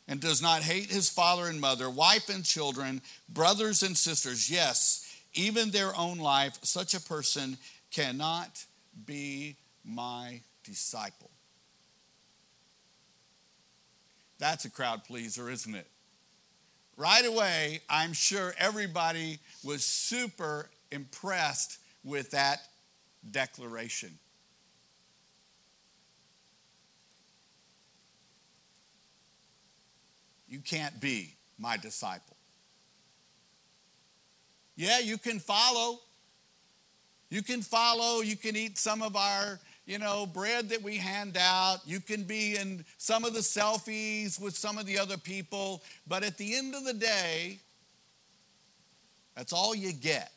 and 0.08 0.20
does 0.20 0.42
not 0.42 0.64
hate 0.64 0.90
his 0.90 1.12
father 1.12 1.46
and 1.46 1.62
mother, 1.62 1.92
wife 1.92 2.28
and 2.28 2.44
children, 2.44 3.00
brothers 3.30 3.84
and 3.84 3.96
sisters, 3.96 4.50
yes, 4.50 5.16
even 5.36 5.70
their 5.70 5.96
own 5.96 6.18
life, 6.18 6.58
such 6.64 6.96
a 6.96 7.00
person 7.00 7.56
cannot 7.92 8.66
be 9.06 9.58
my 9.86 10.42
disciple. 10.64 11.30
That's 14.40 14.66
a 14.66 14.72
crowd 14.72 15.04
pleaser, 15.04 15.52
isn't 15.52 15.76
it? 15.76 15.88
Right 16.98 17.28
away, 17.28 17.82
I'm 17.92 18.14
sure 18.14 18.56
everybody 18.58 19.38
was 19.64 19.86
super 19.86 20.72
impressed 20.90 21.78
with 22.04 22.32
that 22.32 22.60
declaration. 23.30 24.18
You 30.54 30.60
can't 30.60 31.02
be 31.02 31.34
my 31.58 31.78
disciple. 31.78 32.38
Yeah, 34.76 35.00
you 35.00 35.18
can 35.18 35.40
follow. 35.40 36.00
You 37.32 37.42
can 37.42 37.64
follow, 37.64 38.22
you 38.22 38.36
can 38.36 38.56
eat 38.56 38.78
some 38.78 39.02
of 39.02 39.16
our, 39.16 39.60
you 39.88 39.98
know, 39.98 40.28
bread 40.28 40.70
that 40.70 40.84
we 40.84 40.98
hand 40.98 41.38
out. 41.40 41.80
You 41.88 42.00
can 42.00 42.22
be 42.22 42.56
in 42.56 42.86
some 43.00 43.26
of 43.26 43.34
the 43.34 43.40
selfies 43.40 44.40
with 44.40 44.56
some 44.56 44.78
of 44.78 44.86
the 44.86 45.00
other 45.00 45.18
people. 45.18 45.82
But 46.06 46.24
at 46.24 46.38
the 46.38 46.54
end 46.54 46.76
of 46.76 46.86
the 46.86 46.94
day, 46.94 47.58
that's 49.36 49.54
all 49.54 49.74
you 49.74 49.92
get. 49.92 50.32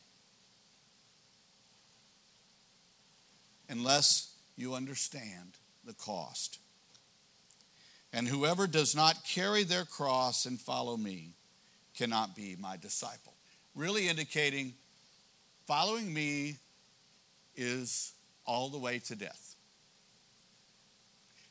Unless 3.69 4.33
you 4.55 4.73
understand 4.73 5.57
the 5.85 5.93
cost. 5.93 6.57
And 8.13 8.27
whoever 8.27 8.67
does 8.67 8.95
not 8.95 9.23
carry 9.25 9.63
their 9.63 9.85
cross 9.85 10.45
and 10.45 10.59
follow 10.59 10.97
me 10.97 11.33
cannot 11.97 12.35
be 12.35 12.55
my 12.59 12.77
disciple. 12.77 13.33
Really 13.75 14.07
indicating 14.07 14.73
following 15.67 16.13
me 16.13 16.55
is 17.55 18.13
all 18.45 18.69
the 18.69 18.77
way 18.77 18.99
to 18.99 19.15
death. 19.15 19.55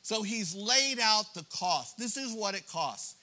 So 0.03 0.23
he's 0.23 0.55
laid 0.55 0.99
out 1.01 1.35
the 1.35 1.45
cost. 1.51 1.99
This 1.99 2.17
is 2.17 2.33
what 2.33 2.55
it 2.55 2.67
costs. 2.69 3.17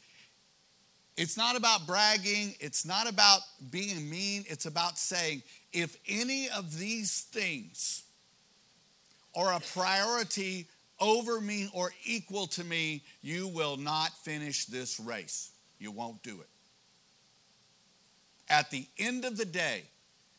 It's 1.15 1.37
not 1.37 1.55
about 1.55 1.85
bragging, 1.85 2.55
it's 2.59 2.85
not 2.85 3.07
about 3.07 3.41
being 3.69 4.09
mean, 4.09 4.45
it's 4.47 4.65
about 4.65 4.97
saying, 4.97 5.43
if 5.71 5.95
any 6.07 6.49
of 6.49 6.77
these 6.77 7.21
things 7.31 8.03
are 9.35 9.53
a 9.53 9.59
priority 9.59 10.67
over 11.03 11.41
me 11.41 11.69
or 11.73 11.91
equal 12.05 12.47
to 12.47 12.63
me, 12.63 13.03
you 13.21 13.49
will 13.49 13.75
not 13.75 14.11
finish 14.23 14.65
this 14.65 14.99
race. 14.99 15.51
You 15.77 15.91
won't 15.91 16.23
do 16.23 16.39
it. 16.39 16.47
At 18.49 18.71
the 18.71 18.87
end 18.97 19.25
of 19.25 19.37
the 19.37 19.45
day, 19.45 19.83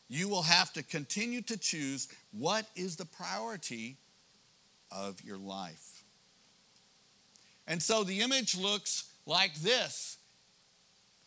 you 0.09 0.27
will 0.27 0.41
have 0.41 0.73
to 0.73 0.83
continue 0.83 1.41
to 1.43 1.57
choose 1.57 2.07
what 2.31 2.65
is 2.75 2.95
the 2.95 3.05
priority 3.05 3.97
of 4.91 5.21
your 5.23 5.37
life. 5.37 6.03
And 7.67 7.81
so 7.81 8.03
the 8.03 8.21
image 8.21 8.57
looks 8.57 9.11
like 9.25 9.55
this 9.55 10.17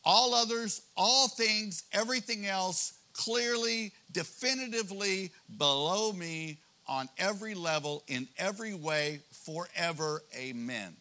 all 0.05 0.35
others, 0.35 0.83
all 0.97 1.29
things, 1.29 1.85
everything 1.93 2.47
else 2.47 2.95
clearly, 3.13 3.93
definitively 4.13 5.33
below 5.59 6.13
me 6.13 6.61
on 6.89 7.09
every 7.19 7.55
level, 7.55 8.03
in 8.09 8.27
every 8.39 8.75
way, 8.75 9.21
forever. 9.45 10.23
Amen. 10.37 10.97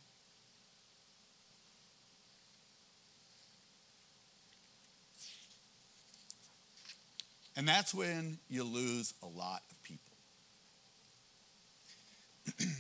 And 7.56 7.67
that's 7.67 7.94
when 7.94 8.38
you 8.50 8.63
lose 8.63 9.15
a 9.24 9.25
lot 9.25 9.63
of 9.72 9.82
people. 9.82 10.13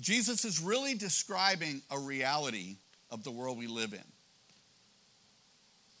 Jesus 0.00 0.44
is 0.44 0.60
really 0.60 0.94
describing 0.94 1.82
a 1.90 1.98
reality 1.98 2.76
of 3.10 3.22
the 3.22 3.30
world 3.30 3.58
we 3.58 3.68
live 3.68 3.92
in. 3.92 4.02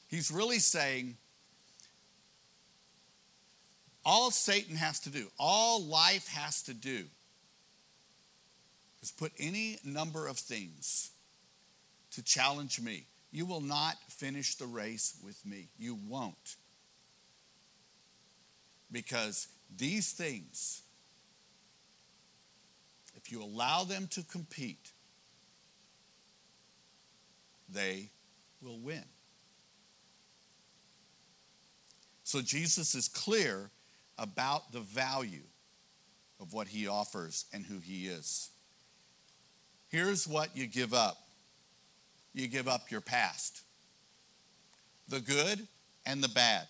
He's 0.08 0.32
really 0.32 0.58
saying, 0.58 1.16
All 4.08 4.30
Satan 4.30 4.76
has 4.76 5.00
to 5.00 5.10
do, 5.10 5.26
all 5.36 5.82
life 5.82 6.28
has 6.28 6.62
to 6.62 6.74
do, 6.74 7.06
is 9.02 9.10
put 9.10 9.32
any 9.36 9.80
number 9.82 10.28
of 10.28 10.38
things 10.38 11.10
to 12.12 12.22
challenge 12.22 12.80
me. 12.80 13.06
You 13.32 13.46
will 13.46 13.60
not 13.60 13.96
finish 14.08 14.54
the 14.54 14.66
race 14.66 15.18
with 15.24 15.44
me. 15.44 15.70
You 15.76 15.98
won't. 16.08 16.54
Because 18.92 19.48
these 19.76 20.12
things, 20.12 20.82
if 23.16 23.32
you 23.32 23.42
allow 23.42 23.82
them 23.82 24.06
to 24.12 24.22
compete, 24.22 24.92
they 27.68 28.10
will 28.62 28.78
win. 28.78 29.04
So 32.22 32.40
Jesus 32.40 32.94
is 32.94 33.08
clear 33.08 33.70
about 34.18 34.72
the 34.72 34.80
value 34.80 35.44
of 36.40 36.52
what 36.52 36.68
he 36.68 36.86
offers 36.86 37.46
and 37.52 37.64
who 37.64 37.78
he 37.78 38.06
is. 38.06 38.50
Here's 39.88 40.26
what 40.26 40.56
you 40.56 40.66
give 40.66 40.92
up 40.92 41.18
you 42.34 42.48
give 42.48 42.68
up 42.68 42.90
your 42.90 43.00
past, 43.00 43.62
the 45.08 45.20
good 45.20 45.66
and 46.04 46.22
the 46.22 46.28
bad, 46.28 46.66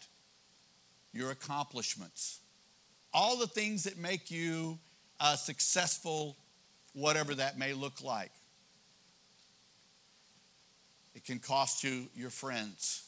your 1.13 1.33
accomplishments, 1.33 2.39
all 3.13 3.37
the 3.37 3.49
things 3.49 3.83
that 3.83 3.99
make 3.99 4.31
you 4.31 4.79
uh, 5.19 5.35
successful, 5.35 6.37
whatever 6.93 7.35
that 7.35 7.59
may 7.59 7.73
look 7.73 8.01
like. 8.01 8.31
It 11.17 11.25
can 11.25 11.41
cost 11.41 11.83
you 11.83 12.07
your 12.15 12.31
friends, 12.31 13.03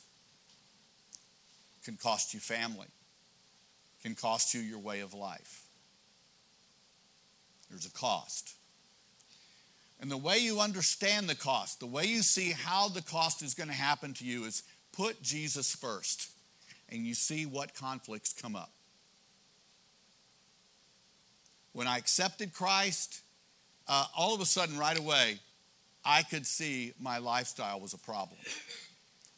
it 1.80 1.84
can 1.84 1.96
cost 1.96 2.34
you 2.34 2.40
family, 2.40 2.88
can 4.02 4.14
cost 4.14 4.54
you 4.54 4.60
your 4.60 4.78
way 4.78 5.00
of 5.00 5.14
life. 5.14 5.64
There's 7.68 7.86
a 7.86 7.90
cost. 7.90 8.54
And 10.00 10.10
the 10.10 10.16
way 10.16 10.38
you 10.38 10.60
understand 10.60 11.28
the 11.28 11.34
cost, 11.34 11.80
the 11.80 11.86
way 11.86 12.04
you 12.04 12.22
see 12.22 12.52
how 12.52 12.88
the 12.88 13.02
cost 13.02 13.42
is 13.42 13.54
going 13.54 13.68
to 13.68 13.74
happen 13.74 14.14
to 14.14 14.24
you 14.24 14.44
is 14.44 14.62
put 14.92 15.20
Jesus 15.22 15.74
first 15.74 16.30
and 16.88 17.06
you 17.06 17.14
see 17.14 17.46
what 17.46 17.74
conflicts 17.74 18.32
come 18.32 18.56
up. 18.56 18.72
When 21.72 21.86
I 21.86 21.98
accepted 21.98 22.52
Christ, 22.52 23.20
uh, 23.86 24.06
all 24.16 24.34
of 24.34 24.40
a 24.40 24.46
sudden, 24.46 24.78
right 24.78 24.98
away, 24.98 25.38
I 26.04 26.22
could 26.22 26.46
see 26.46 26.92
my 26.98 27.18
lifestyle 27.18 27.80
was 27.80 27.92
a 27.92 27.98
problem. 27.98 28.38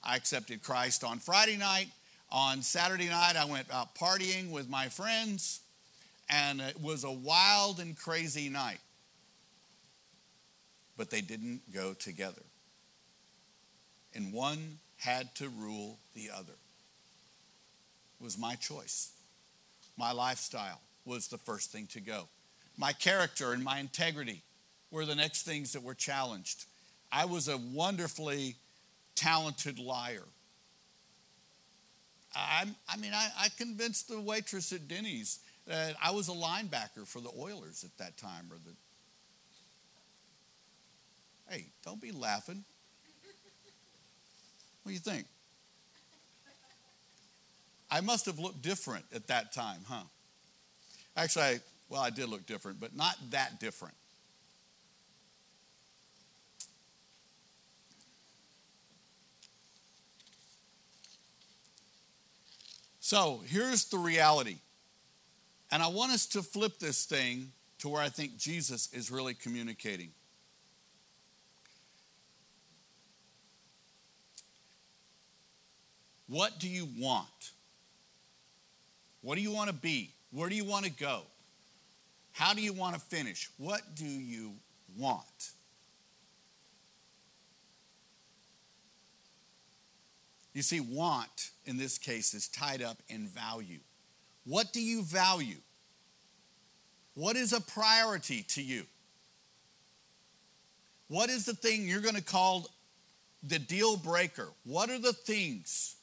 I 0.03 0.17
accepted 0.17 0.63
Christ 0.63 1.05
on 1.05 1.19
Friday 1.19 1.57
night. 1.57 1.89
On 2.33 2.63
Saturday 2.63 3.09
night, 3.09 3.35
I 3.37 3.45
went 3.45 3.73
out 3.73 3.95
partying 3.95 4.51
with 4.51 4.69
my 4.69 4.89
friends, 4.89 5.61
and 6.29 6.61
it 6.61 6.81
was 6.81 7.05
a 7.05 7.11
wild 7.11 7.81
and 7.81 7.97
crazy 7.97 8.49
night 8.49 8.81
but 11.01 11.09
they 11.09 11.23
didn't 11.23 11.63
go 11.73 11.95
together. 11.95 12.43
And 14.15 14.35
one 14.35 14.77
had 14.99 15.35
to 15.37 15.49
rule 15.49 15.97
the 16.15 16.29
other. 16.31 16.53
It 18.21 18.23
was 18.23 18.37
my 18.37 18.55
choice. 18.55 19.13
My 19.97 20.13
lifestyle 20.13 20.79
was 21.07 21.29
the 21.29 21.39
first 21.39 21.73
thing 21.73 21.87
to 21.93 22.01
go. 22.01 22.29
My 22.77 22.93
character 22.93 23.55
and 23.55 23.65
my 23.65 23.79
integrity 23.79 24.43
were 24.91 25.07
the 25.07 25.15
next 25.15 25.45
things 25.45 25.73
that 25.73 25.83
were 25.83 25.95
challenged. 25.95 26.67
I 27.11 27.25
was 27.25 27.49
a 27.49 27.57
wonderfully 27.57 28.57
talented 29.15 29.79
liar. 29.79 30.25
I, 32.35 32.65
I 32.89 32.97
mean, 32.97 33.13
I, 33.13 33.29
I 33.39 33.49
convinced 33.57 34.09
the 34.09 34.21
waitress 34.21 34.73
at 34.73 34.89
Denny's 34.89 35.41
that 35.67 35.95
I 36.03 36.11
was 36.11 36.29
a 36.29 36.33
linebacker 36.33 37.07
for 37.07 37.21
the 37.21 37.31
Oilers 37.39 37.85
at 37.85 37.97
that 37.99 38.17
time, 38.17 38.47
or 38.51 38.57
the 38.65 38.75
Hey, 41.49 41.67
don't 41.85 42.01
be 42.01 42.13
laughing. 42.13 42.65
What 44.83 44.91
do 44.91 44.93
you 44.93 45.01
think? 45.01 45.27
I 47.91 48.01
must 48.01 48.27
have 48.27 48.39
looked 48.39 48.63
different 48.63 49.05
at 49.13 49.27
that 49.27 49.53
time, 49.53 49.81
huh? 49.89 50.05
Actually, 51.17 51.45
I, 51.45 51.61
well, 51.89 52.01
I 52.01 52.11
did 52.11 52.29
look 52.29 52.47
different, 52.47 52.79
but 52.81 52.95
not 52.95 53.17
that 53.31 53.59
different. 53.59 53.95
So 63.11 63.41
here's 63.45 63.87
the 63.87 63.99
reality. 63.99 64.59
And 65.73 65.83
I 65.83 65.89
want 65.89 66.13
us 66.13 66.27
to 66.27 66.45
flip 66.45 66.79
this 66.79 67.07
thing 67.07 67.51
to 67.81 67.89
where 67.89 68.01
I 68.01 68.09
think 68.09 68.39
Jesus 68.39 68.89
is 68.93 69.11
really 69.11 69.35
communicating. 69.35 70.11
What 76.29 76.61
do 76.61 76.69
you 76.69 76.87
want? 77.01 77.51
What 79.23 79.35
do 79.35 79.41
you 79.41 79.51
want 79.51 79.71
to 79.71 79.75
be? 79.75 80.11
Where 80.31 80.49
do 80.49 80.55
you 80.55 80.65
want 80.65 80.85
to 80.85 80.93
go? 80.93 81.23
How 82.31 82.55
do 82.55 82.63
you 82.63 82.73
want 82.73 82.95
to 82.95 83.01
finish? 83.01 83.51
What 83.59 83.81
do 83.97 84.07
you 84.07 84.53
want? 84.97 85.51
You 90.53 90.63
see, 90.63 90.81
want 90.81 91.51
in 91.65 91.77
this 91.77 91.99
case 91.99 92.35
is 92.35 92.49
tied 92.49 92.83
up 92.83 92.99
in 93.09 93.29
value. 93.29 93.81
What 94.45 94.73
do 94.73 94.81
you 94.81 95.03
value? 95.03 95.59
What 97.15 97.37
is 97.37 97.53
a 97.53 97.61
priority 97.61 98.43
to 98.49 98.63
you? 98.63 98.85
What 101.09 101.31
is 101.31 101.45
the 101.45 101.55
thing 101.55 101.87
you're 101.87 102.01
going 102.01 102.15
to 102.15 102.23
call 102.23 102.69
the 103.43 103.59
deal 103.59 103.97
breaker? 103.97 104.49
What 104.65 104.91
are 104.91 104.99
the 104.99 105.13
things 105.13 105.97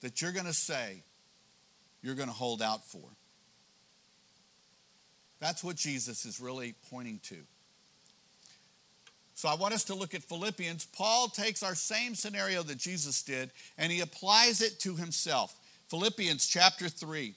that 0.00 0.20
you're 0.20 0.32
going 0.32 0.46
to 0.46 0.52
say 0.52 1.02
you're 2.04 2.14
going 2.14 2.28
to 2.28 2.34
hold 2.34 2.60
out 2.60 2.84
for. 2.86 3.08
That's 5.40 5.64
what 5.64 5.76
Jesus 5.76 6.26
is 6.26 6.38
really 6.38 6.74
pointing 6.90 7.18
to. 7.24 7.36
So 9.34 9.48
I 9.48 9.54
want 9.54 9.74
us 9.74 9.84
to 9.84 9.94
look 9.94 10.14
at 10.14 10.22
Philippians. 10.22 10.86
Paul 10.86 11.28
takes 11.28 11.62
our 11.62 11.74
same 11.74 12.14
scenario 12.14 12.62
that 12.62 12.78
Jesus 12.78 13.22
did 13.22 13.50
and 13.76 13.90
he 13.90 14.00
applies 14.00 14.60
it 14.60 14.78
to 14.80 14.94
himself. 14.94 15.56
Philippians 15.88 16.46
chapter 16.46 16.88
3, 16.88 17.34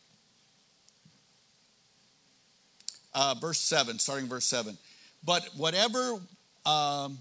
uh, 3.13 3.35
verse 3.41 3.59
7, 3.59 3.99
starting 3.99 4.27
verse 4.27 4.45
7. 4.45 4.77
But 5.23 5.49
whatever 5.57 6.19
um, 6.65 7.17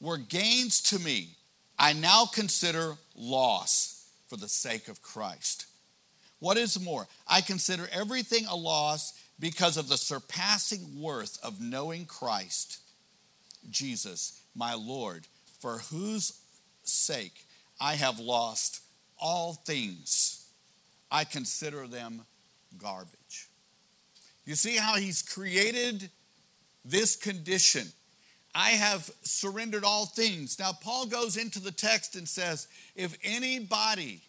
were 0.00 0.16
gains 0.16 0.80
to 0.82 0.98
me, 0.98 1.28
I 1.78 1.92
now 1.92 2.24
consider 2.24 2.94
loss 3.14 4.08
for 4.28 4.36
the 4.36 4.48
sake 4.48 4.88
of 4.88 5.02
Christ. 5.02 5.66
What 6.38 6.56
is 6.56 6.80
more, 6.80 7.06
I 7.26 7.40
consider 7.40 7.88
everything 7.92 8.46
a 8.46 8.56
loss 8.56 9.12
because 9.38 9.76
of 9.76 9.88
the 9.88 9.96
surpassing 9.96 11.00
worth 11.00 11.38
of 11.42 11.60
knowing 11.60 12.06
Christ, 12.06 12.78
Jesus, 13.70 14.40
my 14.54 14.74
Lord, 14.74 15.26
for 15.60 15.78
whose 15.78 16.40
sake 16.82 17.44
I 17.80 17.94
have 17.94 18.18
lost 18.18 18.80
all 19.18 19.54
things. 19.54 20.46
I 21.10 21.24
consider 21.24 21.86
them 21.86 22.22
garbage. 22.78 23.48
You 24.44 24.54
see 24.54 24.76
how 24.76 24.96
he's 24.96 25.22
created 25.22 26.10
this 26.84 27.16
condition. 27.16 27.88
I 28.54 28.70
have 28.70 29.10
surrendered 29.22 29.84
all 29.84 30.06
things. 30.06 30.58
Now, 30.58 30.72
Paul 30.72 31.06
goes 31.06 31.36
into 31.36 31.60
the 31.60 31.72
text 31.72 32.16
and 32.16 32.26
says, 32.26 32.68
if 32.94 33.16
anybody 33.22 34.22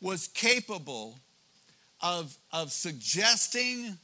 was 0.00 0.28
capable 0.28 1.18
of, 2.00 2.36
of 2.52 2.70
suggesting 2.70 3.96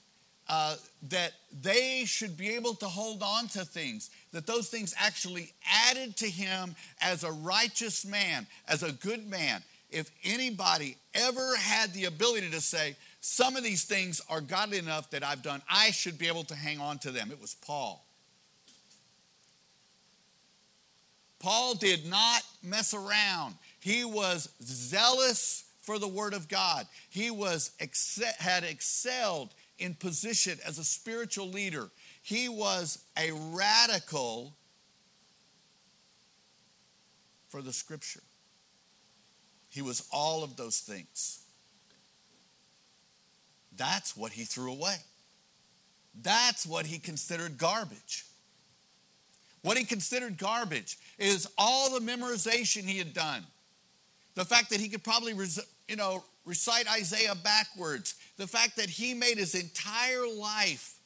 uh, 0.53 0.77
that 1.09 1.33
they 1.63 2.05
should 2.05 2.37
be 2.37 2.51
able 2.51 2.75
to 2.75 2.85
hold 2.85 3.23
on 3.23 3.49
to 3.49 3.65
things, 3.65 4.11
that 4.35 4.47
those 4.47 4.69
things 4.69 4.95
actually 4.99 5.51
added 5.89 6.15
to 6.15 6.29
him 6.29 6.77
as 7.01 7.25
a 7.25 7.33
righteous 7.33 8.05
man, 8.05 8.47
as 8.69 8.83
a 8.83 8.93
good 8.93 9.27
man. 9.27 9.63
If 9.91 10.11
anybody 10.23 10.99
ever 11.15 11.57
had 11.57 11.95
the 11.95 12.05
ability 12.05 12.51
to 12.51 12.61
say, 12.61 12.97
some 13.23 13.57
of 13.57 13.65
these 13.65 13.85
things 13.85 14.21
are 14.29 14.43
godly 14.43 14.77
enough 14.77 15.09
that 15.13 15.25
I've 15.25 15.43
done, 15.43 15.63
I 15.71 15.91
should 15.91 16.19
be 16.19 16.29
able 16.29 16.45
to 16.45 16.55
hang 16.55 16.81
on 16.81 16.99
to 16.99 17.11
them, 17.11 17.31
it 17.31 17.41
was 17.41 17.55
Paul. 17.67 18.05
Paul 21.39 21.77
did 21.77 22.05
not 22.05 22.43
mess 22.63 22.93
around. 22.93 23.55
He 23.81 24.05
was 24.05 24.51
zealous 24.63 25.65
for 25.81 25.99
the 25.99 26.09
Word 26.09 26.35
of 26.35 26.47
God. 26.49 26.87
He 27.09 27.31
was 27.31 27.71
had 28.39 28.65
excelled 28.65 29.55
in 29.83 29.95
position 29.95 30.59
as 30.67 30.79
a 30.79 30.85
spiritual 30.85 31.49
leader. 31.49 31.91
He 32.23 32.49
was 32.49 33.05
a 33.19 33.33
radical 33.33 34.55
for 37.49 37.61
the 37.61 37.73
Scripture. 37.73 38.23
He 39.71 39.83
was 39.83 40.07
all 40.13 40.45
of 40.45 40.57
those 40.57 40.81
things. 40.81 41.41
That's 43.77 44.17
what 44.17 44.33
he 44.33 44.45
threw 44.45 44.73
away. 44.73 44.97
That's 46.21 46.67
what 46.67 46.87
he 46.87 46.99
considered 46.99 47.59
garbage. 47.59 48.27
What 49.63 49.79
he 49.79 49.85
considered 49.85 50.39
garbage 50.39 50.99
is 51.19 51.49
all 51.57 51.91
the 51.91 52.05
memorization 52.05 52.83
he 52.83 52.99
had 52.99 53.15
done. 53.15 53.45
The 54.35 54.45
fact 54.45 54.71
that 54.71 54.81
he 54.81 54.89
could 54.89 55.05
probably, 55.05 55.35
you 55.89 55.97
know, 55.97 56.23
recite 56.45 56.91
Isaiah 56.91 57.35
backwards. 57.35 58.15
The 58.37 58.47
fact 58.47 58.77
that 58.77 58.89
he 58.89 59.15
made 59.15 59.39
his 59.39 59.55
entire 59.55 60.27
life 60.27 60.99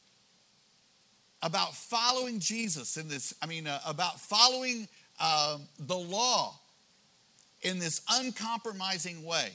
about 1.42 1.74
following 1.74 2.40
Jesus 2.40 2.96
in 2.96 3.08
this, 3.08 3.34
I 3.42 3.46
mean, 3.46 3.66
uh, 3.66 3.80
about 3.86 4.20
following 4.20 4.88
uh, 5.20 5.58
the 5.78 5.96
law 5.96 6.58
in 7.62 7.78
this 7.78 8.02
uncompromising 8.10 9.24
way. 9.24 9.52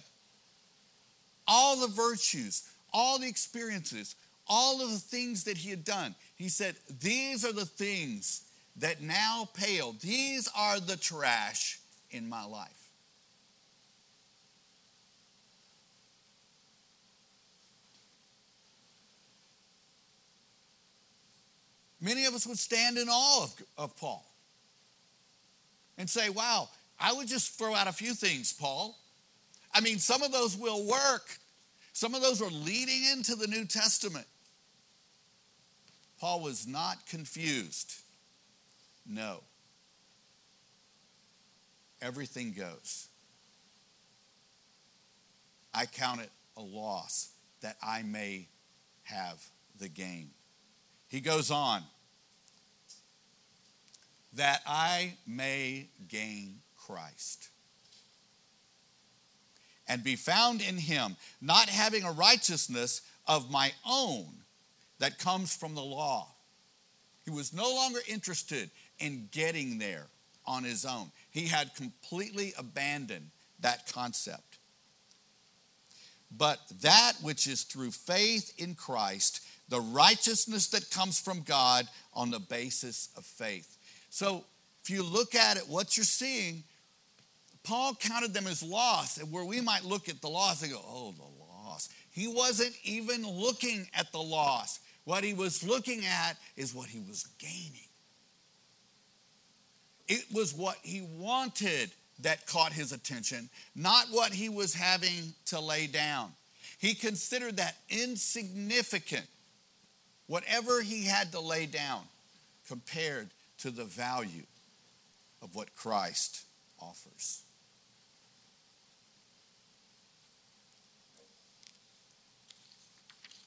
All 1.48 1.76
the 1.76 1.88
virtues, 1.88 2.70
all 2.94 3.20
the 3.20 3.28
experiences, 3.28 4.16
all 4.48 4.82
of 4.82 4.92
the 4.92 5.00
things 5.00 5.44
that 5.46 5.58
he 5.58 5.70
had 5.70 5.84
done. 5.84 6.16
He 6.36 6.50
said, 6.50 6.76
These 7.02 7.46
are 7.46 7.54
the 7.54 7.66
things 7.66 8.44
that 8.78 9.02
now 9.02 9.48
pale. 9.54 9.96
These 10.02 10.50
are 10.56 10.80
the 10.80 10.98
trash 10.98 11.80
in 12.12 12.28
my 12.28 12.46
life. 12.46 12.81
Many 22.12 22.26
of 22.26 22.34
us 22.34 22.46
would 22.46 22.60
stand 22.60 22.98
in 22.98 23.08
awe 23.08 23.44
of, 23.44 23.64
of 23.78 23.96
Paul 23.96 24.30
and 25.98 26.10
say, 26.10 26.28
Wow, 26.28 26.68
I 27.00 27.14
would 27.14 27.30
just 27.30 27.58
throw 27.58 27.74
out 27.74 27.88
a 27.88 27.94
few 27.94 28.14
things, 28.14 28.52
Paul. 28.52 28.98
I 29.74 29.80
mean, 29.80 29.98
some 29.98 30.22
of 30.22 30.34
those 30.34 30.58
will 30.58 30.86
work, 30.86 31.38
some 31.94 32.14
of 32.14 32.22
those 32.22 32.42
are 32.42 32.50
leading 32.50 33.06
into 33.14 33.36
the 33.36 33.48
New 33.48 33.64
Testament. 33.64 34.26
Paul 36.20 36.42
was 36.42 36.68
not 36.68 36.98
confused. 37.08 37.94
No. 39.08 39.40
Everything 42.02 42.52
goes. 42.52 43.08
I 45.74 45.86
count 45.86 46.20
it 46.20 46.30
a 46.58 46.62
loss 46.62 47.30
that 47.62 47.78
I 47.82 48.04
may 48.04 48.50
have 49.04 49.42
the 49.80 49.88
gain. 49.88 50.32
He 51.08 51.22
goes 51.22 51.52
on, 51.52 51.84
that 54.34 54.62
I 54.66 55.14
may 55.28 55.90
gain 56.08 56.60
Christ 56.78 57.50
and 59.88 60.04
be 60.04 60.16
found 60.16 60.62
in 60.62 60.78
him, 60.78 61.18
not 61.42 61.68
having 61.68 62.04
a 62.04 62.12
righteousness 62.12 63.02
of 63.28 63.52
my 63.52 63.72
own 63.86 64.26
that 65.00 65.20
comes 65.20 65.56
from 65.56 65.76
the 65.76 65.82
law. 65.82 66.28
He 67.26 67.32
was 67.32 67.54
no 67.54 67.70
longer 67.76 68.00
interested 68.08 68.70
in 69.00 69.28
getting 69.32 69.80
there 69.80 70.08
on 70.46 70.64
his 70.64 70.86
own. 70.86 71.12
He 71.30 71.48
had 71.48 71.76
completely 71.76 72.54
abandoned 72.58 73.32
that 73.60 73.92
concept. 73.92 74.60
But 76.36 76.60
that 76.82 77.14
which 77.22 77.46
is 77.48 77.64
through 77.64 77.92
faith 77.92 78.54
in 78.58 78.76
Christ, 78.76 79.42
the 79.68 79.82
righteousness 79.82 80.68
that 80.70 80.90
comes 80.90 81.20
from 81.20 81.42
God 81.42 81.86
on 82.14 82.32
the 82.32 82.40
basis 82.40 83.10
of 83.18 83.26
faith. 83.26 83.78
So 84.12 84.44
if 84.84 84.90
you 84.90 85.02
look 85.02 85.34
at 85.34 85.58
it, 85.58 85.64
what 85.68 85.98
you're 85.98 86.04
seeing, 86.04 86.64
Paul 87.64 87.96
counted 87.96 88.34
them 88.34 88.46
as 88.46 88.62
loss, 88.62 89.18
and 89.18 89.32
where 89.32 89.46
we 89.46 89.62
might 89.62 89.86
look 89.86 90.10
at 90.10 90.22
the 90.22 90.28
loss 90.28 90.62
and 90.62 90.72
go, 90.72 90.82
oh, 90.84 91.14
the 91.18 91.44
loss. 91.44 91.90
He 92.12 92.28
wasn't 92.28 92.76
even 92.84 93.26
looking 93.26 93.88
at 93.96 94.12
the 94.12 94.20
loss. 94.20 94.80
What 95.06 95.24
he 95.24 95.34
was 95.34 95.64
looking 95.64 96.06
at 96.06 96.38
is 96.58 96.76
what 96.76 96.88
he 96.88 97.00
was 97.00 97.26
gaining. 97.40 97.88
It 100.08 100.26
was 100.34 100.54
what 100.54 100.76
he 100.84 101.02
wanted 101.18 101.92
that 102.20 102.46
caught 102.46 102.74
his 102.74 102.92
attention, 102.92 103.50
not 103.76 104.08
what 104.12 104.34
he 104.34 104.50
was 104.50 104.74
having 104.74 105.34
to 105.46 105.60
lay 105.60 105.88
down. 105.88 106.34
He 106.80 106.96
considered 106.96 107.58
that 107.58 107.76
insignificant, 107.90 109.26
whatever 110.28 110.82
he 110.82 111.06
had 111.06 111.32
to 111.32 111.40
lay 111.40 111.66
down, 111.66 112.02
compared 112.68 113.30
to 113.62 113.72
the 113.72 113.86
value 113.86 114.46
of 115.42 115.56
what 115.56 115.76
Christ 115.76 116.44
offers. 116.80 117.44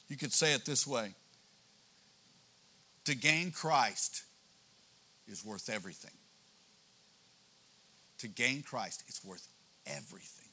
You 0.09 0.17
could 0.17 0.33
say 0.33 0.55
it 0.55 0.65
this 0.65 0.87
way 0.87 1.15
to 3.05 3.15
gain 3.17 3.51
Christ 3.51 4.23
is 5.27 5.45
worth 5.45 5.69
everything. 5.69 6.13
To 8.19 8.29
gain 8.29 8.63
Christ, 8.63 9.03
it's 9.09 9.25
worth 9.25 9.47
everything. 9.87 10.49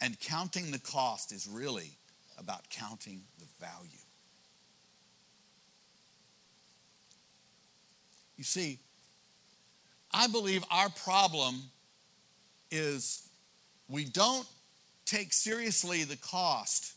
And 0.00 0.18
counting 0.20 0.70
the 0.70 0.78
cost 0.78 1.32
is 1.32 1.48
really 1.50 1.92
about 2.38 2.68
counting 2.68 3.22
the 3.38 3.46
value. 3.60 4.03
You 8.36 8.44
see, 8.44 8.78
I 10.12 10.26
believe 10.26 10.64
our 10.70 10.88
problem 11.04 11.56
is 12.70 13.28
we 13.88 14.04
don't 14.04 14.46
take 15.06 15.32
seriously 15.32 16.04
the 16.04 16.16
cost 16.16 16.94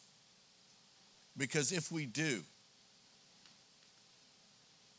because 1.37 1.71
if 1.71 1.91
we 1.91 2.05
do, 2.05 2.41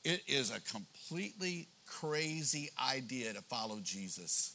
it 0.04 0.22
is 0.26 0.50
a 0.50 0.60
completely 0.60 1.66
crazy 1.86 2.70
idea 2.82 3.32
to 3.32 3.42
follow 3.42 3.80
Jesus 3.82 4.54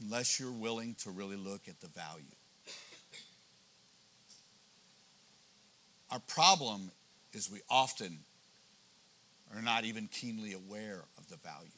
unless 0.00 0.38
you're 0.40 0.50
willing 0.52 0.94
to 1.02 1.10
really 1.10 1.36
look 1.36 1.68
at 1.68 1.80
the 1.80 1.88
value. 1.88 2.24
Our 6.10 6.20
problem 6.20 6.90
is 7.32 7.50
we 7.50 7.60
often 7.68 8.18
are 9.52 9.62
not 9.62 9.84
even 9.84 10.06
keenly 10.08 10.52
aware 10.52 11.02
of 11.18 11.28
the 11.28 11.36
value. 11.36 11.68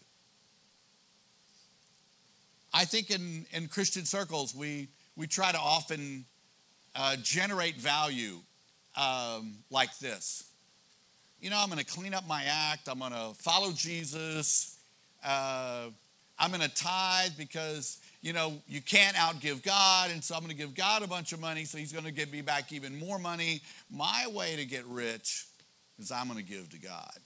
I 2.72 2.84
think 2.84 3.10
in, 3.10 3.46
in 3.52 3.68
Christian 3.68 4.04
circles, 4.04 4.54
we, 4.54 4.88
we 5.16 5.26
try 5.26 5.50
to 5.50 5.58
often 5.58 6.26
uh, 6.94 7.16
generate 7.22 7.76
value 7.76 8.36
um, 8.96 9.54
like 9.70 9.96
this. 9.98 10.44
You 11.40 11.50
know, 11.50 11.58
I'm 11.58 11.68
going 11.68 11.78
to 11.78 11.86
clean 11.86 12.14
up 12.14 12.26
my 12.26 12.44
act, 12.44 12.88
I'm 12.88 12.98
going 12.98 13.12
to 13.12 13.32
follow 13.38 13.72
Jesus, 13.72 14.78
uh, 15.24 15.84
I'm 16.38 16.50
going 16.50 16.62
to 16.62 16.74
tithe 16.74 17.32
because, 17.38 17.98
you 18.20 18.32
know, 18.32 18.54
you 18.66 18.80
can't 18.80 19.16
outgive 19.16 19.62
God, 19.62 20.10
and 20.10 20.22
so 20.22 20.34
I'm 20.34 20.40
going 20.40 20.50
to 20.50 20.56
give 20.56 20.74
God 20.74 21.02
a 21.02 21.06
bunch 21.06 21.32
of 21.32 21.40
money, 21.40 21.64
so 21.64 21.78
He's 21.78 21.92
going 21.92 22.04
to 22.04 22.12
give 22.12 22.30
me 22.30 22.42
back 22.42 22.72
even 22.72 22.98
more 22.98 23.18
money. 23.18 23.62
My 23.90 24.26
way 24.32 24.56
to 24.56 24.64
get 24.64 24.84
rich 24.86 25.46
is 25.98 26.12
I'm 26.12 26.28
going 26.28 26.38
to 26.38 26.44
give 26.44 26.70
to 26.70 26.78
God. 26.78 27.18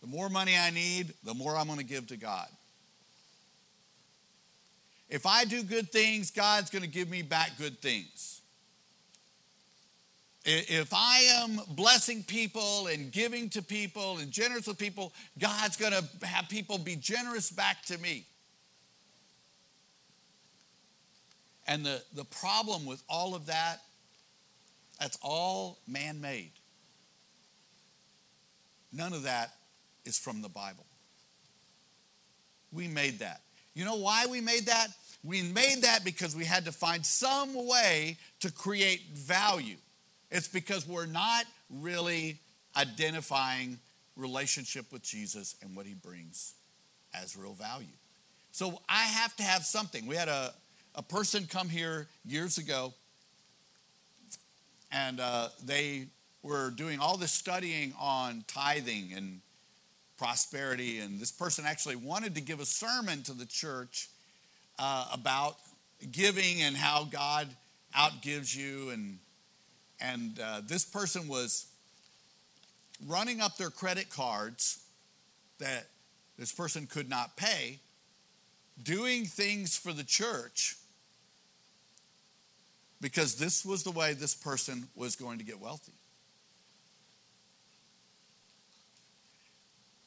The 0.00 0.06
more 0.06 0.28
money 0.28 0.56
I 0.56 0.70
need, 0.70 1.14
the 1.24 1.34
more 1.34 1.56
I'm 1.56 1.66
going 1.66 1.78
to 1.78 1.84
give 1.84 2.06
to 2.08 2.16
God. 2.16 2.48
If 5.08 5.24
I 5.26 5.44
do 5.44 5.62
good 5.62 5.90
things, 5.90 6.30
God's 6.30 6.70
going 6.70 6.82
to 6.82 6.88
give 6.88 7.08
me 7.08 7.22
back 7.22 7.52
good 7.58 7.80
things. 7.80 8.40
If 10.44 10.92
I 10.94 11.18
am 11.38 11.60
blessing 11.70 12.22
people 12.22 12.86
and 12.86 13.10
giving 13.10 13.48
to 13.50 13.62
people 13.62 14.18
and 14.18 14.30
generous 14.30 14.66
with 14.66 14.78
people, 14.78 15.12
God's 15.38 15.76
going 15.76 15.92
to 15.92 16.26
have 16.26 16.48
people 16.48 16.78
be 16.78 16.94
generous 16.94 17.50
back 17.50 17.84
to 17.86 17.98
me. 17.98 18.26
And 21.66 21.84
the, 21.84 22.00
the 22.14 22.24
problem 22.24 22.86
with 22.86 23.02
all 23.08 23.34
of 23.34 23.46
that, 23.46 23.80
that's 25.00 25.18
all 25.20 25.78
man 25.88 26.20
made. 26.20 26.52
None 28.92 29.12
of 29.12 29.24
that 29.24 29.55
is 30.06 30.18
from 30.18 30.42
the 30.42 30.48
Bible. 30.48 30.86
We 32.72 32.88
made 32.88 33.20
that. 33.20 33.40
You 33.74 33.84
know 33.84 33.96
why 33.96 34.26
we 34.26 34.40
made 34.40 34.66
that? 34.66 34.88
We 35.22 35.42
made 35.42 35.82
that 35.82 36.04
because 36.04 36.36
we 36.36 36.44
had 36.44 36.64
to 36.66 36.72
find 36.72 37.04
some 37.04 37.66
way 37.66 38.16
to 38.40 38.50
create 38.50 39.02
value. 39.12 39.76
It's 40.30 40.48
because 40.48 40.86
we're 40.86 41.06
not 41.06 41.44
really 41.70 42.38
identifying 42.76 43.78
relationship 44.16 44.92
with 44.92 45.02
Jesus 45.02 45.56
and 45.62 45.76
what 45.76 45.86
he 45.86 45.94
brings 45.94 46.54
as 47.14 47.36
real 47.36 47.52
value. 47.52 47.86
So 48.52 48.80
I 48.88 49.02
have 49.02 49.36
to 49.36 49.42
have 49.42 49.64
something. 49.64 50.06
We 50.06 50.16
had 50.16 50.28
a, 50.28 50.54
a 50.94 51.02
person 51.02 51.46
come 51.46 51.68
here 51.68 52.08
years 52.24 52.58
ago, 52.58 52.94
and 54.90 55.20
uh, 55.20 55.48
they 55.64 56.06
were 56.42 56.70
doing 56.70 57.00
all 57.00 57.16
this 57.16 57.32
studying 57.32 57.92
on 58.00 58.44
tithing 58.46 59.12
and 59.14 59.40
prosperity. 60.18 60.98
And 60.98 61.20
this 61.20 61.30
person 61.30 61.64
actually 61.66 61.96
wanted 61.96 62.34
to 62.34 62.40
give 62.40 62.60
a 62.60 62.66
sermon 62.66 63.22
to 63.24 63.32
the 63.32 63.46
church 63.46 64.08
uh, 64.78 65.08
about 65.12 65.56
giving 66.10 66.62
and 66.62 66.76
how 66.76 67.04
God 67.04 67.48
outgives 67.96 68.56
you. 68.56 68.90
And, 68.90 69.18
and 70.00 70.38
uh, 70.40 70.62
this 70.66 70.84
person 70.84 71.28
was 71.28 71.66
running 73.06 73.40
up 73.40 73.56
their 73.56 73.70
credit 73.70 74.10
cards 74.10 74.82
that 75.58 75.86
this 76.38 76.52
person 76.52 76.86
could 76.86 77.08
not 77.08 77.36
pay, 77.36 77.78
doing 78.82 79.24
things 79.24 79.76
for 79.76 79.92
the 79.92 80.04
church 80.04 80.76
because 83.00 83.36
this 83.36 83.64
was 83.64 83.82
the 83.82 83.90
way 83.90 84.12
this 84.12 84.34
person 84.34 84.88
was 84.94 85.16
going 85.16 85.38
to 85.38 85.44
get 85.44 85.60
wealthy. 85.60 85.92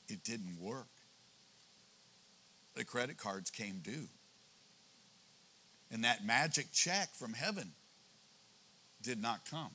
It 0.10 0.24
didn't 0.24 0.58
work. 0.60 0.88
The 2.76 2.84
credit 2.84 3.18
cards 3.18 3.50
came 3.50 3.80
due. 3.84 4.08
And 5.92 6.04
that 6.04 6.26
magic 6.26 6.72
check 6.72 7.14
from 7.16 7.34
heaven 7.34 7.72
did 9.02 9.22
not 9.22 9.42
come. 9.50 9.72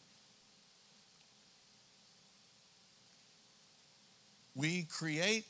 We 4.55 4.85
create 4.85 5.47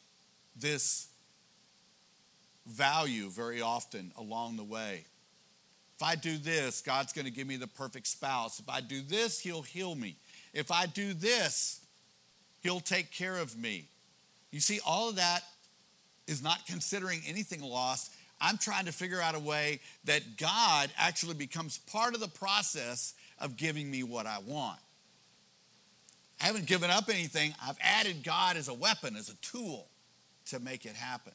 this 0.56 1.08
value 2.66 3.28
very 3.28 3.60
often 3.60 4.12
along 4.16 4.56
the 4.56 4.64
way. 4.64 5.04
If 5.96 6.02
I 6.02 6.16
do 6.16 6.38
this, 6.38 6.80
God's 6.80 7.12
going 7.12 7.26
to 7.26 7.30
give 7.30 7.46
me 7.46 7.56
the 7.56 7.66
perfect 7.66 8.06
spouse. 8.06 8.58
If 8.58 8.68
I 8.68 8.80
do 8.80 9.02
this, 9.02 9.38
He'll 9.38 9.62
heal 9.62 9.94
me. 9.94 10.16
If 10.52 10.70
I 10.70 10.86
do 10.86 11.12
this, 11.12 11.84
He'll 12.62 12.80
take 12.80 13.12
care 13.12 13.36
of 13.36 13.56
me. 13.56 13.88
You 14.54 14.60
see, 14.60 14.78
all 14.86 15.08
of 15.08 15.16
that 15.16 15.40
is 16.28 16.40
not 16.40 16.64
considering 16.68 17.20
anything 17.26 17.60
lost. 17.60 18.14
I'm 18.40 18.56
trying 18.56 18.84
to 18.84 18.92
figure 18.92 19.20
out 19.20 19.34
a 19.34 19.40
way 19.40 19.80
that 20.04 20.36
God 20.36 20.90
actually 20.96 21.34
becomes 21.34 21.78
part 21.78 22.14
of 22.14 22.20
the 22.20 22.28
process 22.28 23.14
of 23.40 23.56
giving 23.56 23.90
me 23.90 24.04
what 24.04 24.26
I 24.26 24.38
want. 24.46 24.78
I 26.40 26.46
haven't 26.46 26.66
given 26.66 26.88
up 26.88 27.08
anything. 27.08 27.52
I've 27.66 27.78
added 27.80 28.22
God 28.22 28.56
as 28.56 28.68
a 28.68 28.74
weapon, 28.74 29.16
as 29.16 29.28
a 29.28 29.34
tool 29.38 29.88
to 30.50 30.60
make 30.60 30.86
it 30.86 30.94
happen. 30.94 31.32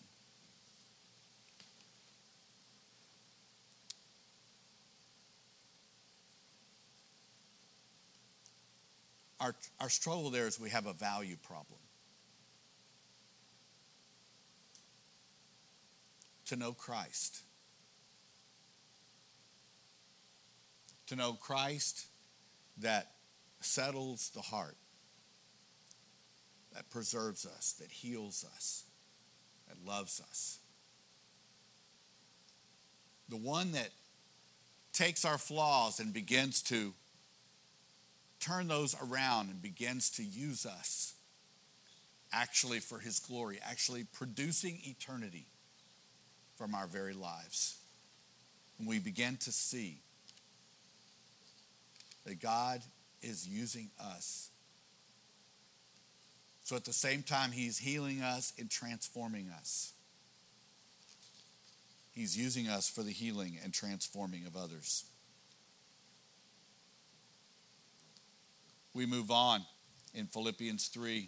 Our, 9.42 9.54
our 9.82 9.90
struggle 9.90 10.30
there 10.30 10.48
is 10.48 10.58
we 10.58 10.70
have 10.70 10.86
a 10.86 10.94
value 10.94 11.36
problem. 11.46 11.80
To 16.50 16.56
know 16.56 16.74
Christ. 16.74 17.44
To 21.06 21.16
know 21.16 21.34
Christ 21.34 22.08
that 22.80 23.12
settles 23.62 24.32
the 24.34 24.42
heart 24.42 24.76
that 26.74 26.90
preserves 26.90 27.46
us, 27.46 27.74
that 27.74 27.92
heals 27.92 28.44
us, 28.56 28.86
that 29.68 29.78
loves 29.86 30.20
us. 30.28 30.58
The 33.30 33.38
one 33.38 33.74
that 33.74 33.92
takes 34.92 35.26
our 35.26 35.38
flaws 35.38 36.00
and 36.00 36.12
begins 36.12 36.64
to 36.64 36.96
turn 38.40 38.68
those 38.68 38.96
around 39.00 39.52
and 39.52 39.62
begins 39.62 40.10
to 40.12 40.24
use 40.24 40.66
us 40.66 41.14
actually 42.34 42.80
for 42.80 42.98
his 42.98 43.20
glory, 43.20 43.60
actually 43.64 44.04
producing 44.04 44.80
eternity 44.84 45.46
from 46.60 46.76
our 46.76 46.86
very 46.86 47.14
lives. 47.14 47.80
And 48.78 48.88
we 48.88 49.00
begin 49.00 49.38
to 49.38 49.52
see 49.52 50.02
that 52.26 52.40
God 52.40 52.82
is 53.24 53.48
using 53.48 53.90
us 54.00 54.52
so 56.70 56.76
at 56.76 56.86
the 56.86 56.94
same 56.94 57.24
time, 57.24 57.50
He's 57.52 57.80
healing 57.80 58.22
us 58.22 58.54
and 58.60 58.70
transforming 58.70 59.50
us. 59.58 59.94
He's 62.12 62.38
using 62.38 62.68
us 62.68 62.88
for 62.88 63.02
the 63.02 63.10
healing 63.10 63.58
and 63.64 63.74
transforming 63.74 64.46
of 64.46 64.56
others. 64.56 65.06
We 68.94 69.08
move 69.08 69.32
on 69.32 69.66
in 70.14 70.28
Philippians 70.28 70.90
3. 70.90 71.28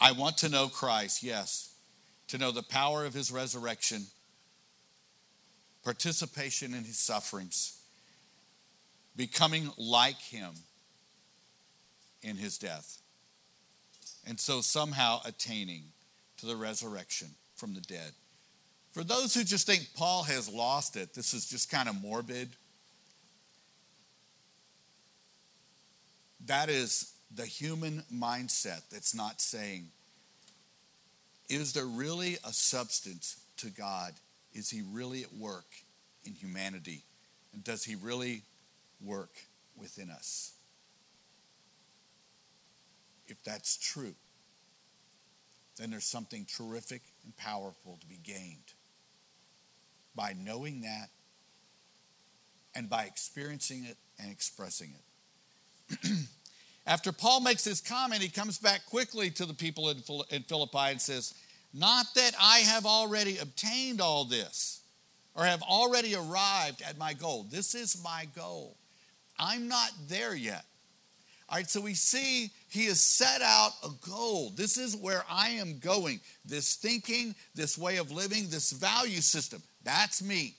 I 0.00 0.12
want 0.12 0.38
to 0.38 0.48
know 0.48 0.68
Christ, 0.68 1.22
yes, 1.22 1.74
to 2.28 2.38
know 2.38 2.50
the 2.52 2.62
power 2.62 3.04
of 3.04 3.14
his 3.14 3.32
resurrection, 3.32 4.02
participation 5.82 6.74
in 6.74 6.84
his 6.84 6.98
sufferings, 6.98 7.78
becoming 9.16 9.70
like 9.76 10.20
him 10.20 10.52
in 12.22 12.36
his 12.36 12.58
death. 12.58 12.98
And 14.26 14.38
so 14.38 14.60
somehow 14.60 15.20
attaining 15.24 15.84
to 16.38 16.46
the 16.46 16.56
resurrection 16.56 17.28
from 17.56 17.74
the 17.74 17.80
dead. 17.80 18.12
For 18.92 19.04
those 19.04 19.34
who 19.34 19.44
just 19.44 19.66
think 19.66 19.88
Paul 19.94 20.22
has 20.24 20.52
lost 20.52 20.96
it, 20.96 21.14
this 21.14 21.34
is 21.34 21.48
just 21.48 21.70
kind 21.70 21.88
of 21.88 22.00
morbid. 22.00 22.48
That 26.46 26.68
is 26.68 27.12
the 27.34 27.46
human 27.46 28.02
mindset 28.12 28.82
that's 28.90 29.14
not 29.14 29.40
saying, 29.40 29.88
is 31.48 31.72
there 31.72 31.86
really 31.86 32.36
a 32.44 32.52
substance 32.52 33.40
to 33.58 33.70
God? 33.70 34.12
Is 34.54 34.70
he 34.70 34.82
really 34.92 35.22
at 35.22 35.32
work 35.34 35.66
in 36.24 36.32
humanity? 36.32 37.02
And 37.52 37.64
does 37.64 37.84
he 37.84 37.94
really 37.94 38.42
work 39.00 39.30
within 39.76 40.10
us? 40.10 40.52
if 43.28 43.42
that's 43.44 43.76
true, 43.76 44.14
then 45.78 45.90
there's 45.90 46.04
something 46.04 46.46
terrific 46.46 47.02
and 47.24 47.36
powerful 47.36 47.98
to 48.00 48.06
be 48.06 48.18
gained 48.24 48.72
by 50.16 50.34
knowing 50.36 50.80
that 50.80 51.10
and 52.74 52.90
by 52.90 53.04
experiencing 53.04 53.84
it 53.84 53.96
and 54.18 54.32
expressing 54.32 54.94
it. 54.94 56.10
After 56.88 57.12
Paul 57.12 57.42
makes 57.42 57.64
this 57.64 57.82
comment, 57.82 58.22
he 58.22 58.30
comes 58.30 58.56
back 58.56 58.86
quickly 58.86 59.28
to 59.32 59.44
the 59.44 59.52
people 59.52 59.90
in 59.90 60.42
Philippi 60.42 60.78
and 60.90 61.00
says, 61.00 61.34
Not 61.74 62.06
that 62.14 62.32
I 62.40 62.60
have 62.60 62.86
already 62.86 63.36
obtained 63.36 64.00
all 64.00 64.24
this 64.24 64.80
or 65.34 65.44
have 65.44 65.60
already 65.60 66.14
arrived 66.14 66.80
at 66.80 66.96
my 66.96 67.12
goal. 67.12 67.46
This 67.50 67.74
is 67.74 68.02
my 68.02 68.26
goal. 68.34 68.78
I'm 69.38 69.68
not 69.68 69.90
there 70.08 70.34
yet. 70.34 70.64
All 71.50 71.58
right, 71.58 71.68
so 71.68 71.82
we 71.82 71.92
see 71.92 72.50
he 72.70 72.86
has 72.86 73.02
set 73.02 73.42
out 73.42 73.72
a 73.84 73.90
goal. 74.08 74.50
This 74.56 74.78
is 74.78 74.96
where 74.96 75.24
I 75.30 75.50
am 75.50 75.80
going. 75.80 76.20
This 76.46 76.74
thinking, 76.74 77.34
this 77.54 77.76
way 77.76 77.98
of 77.98 78.10
living, 78.10 78.48
this 78.48 78.72
value 78.72 79.20
system. 79.20 79.62
That's 79.84 80.22
me. 80.22 80.54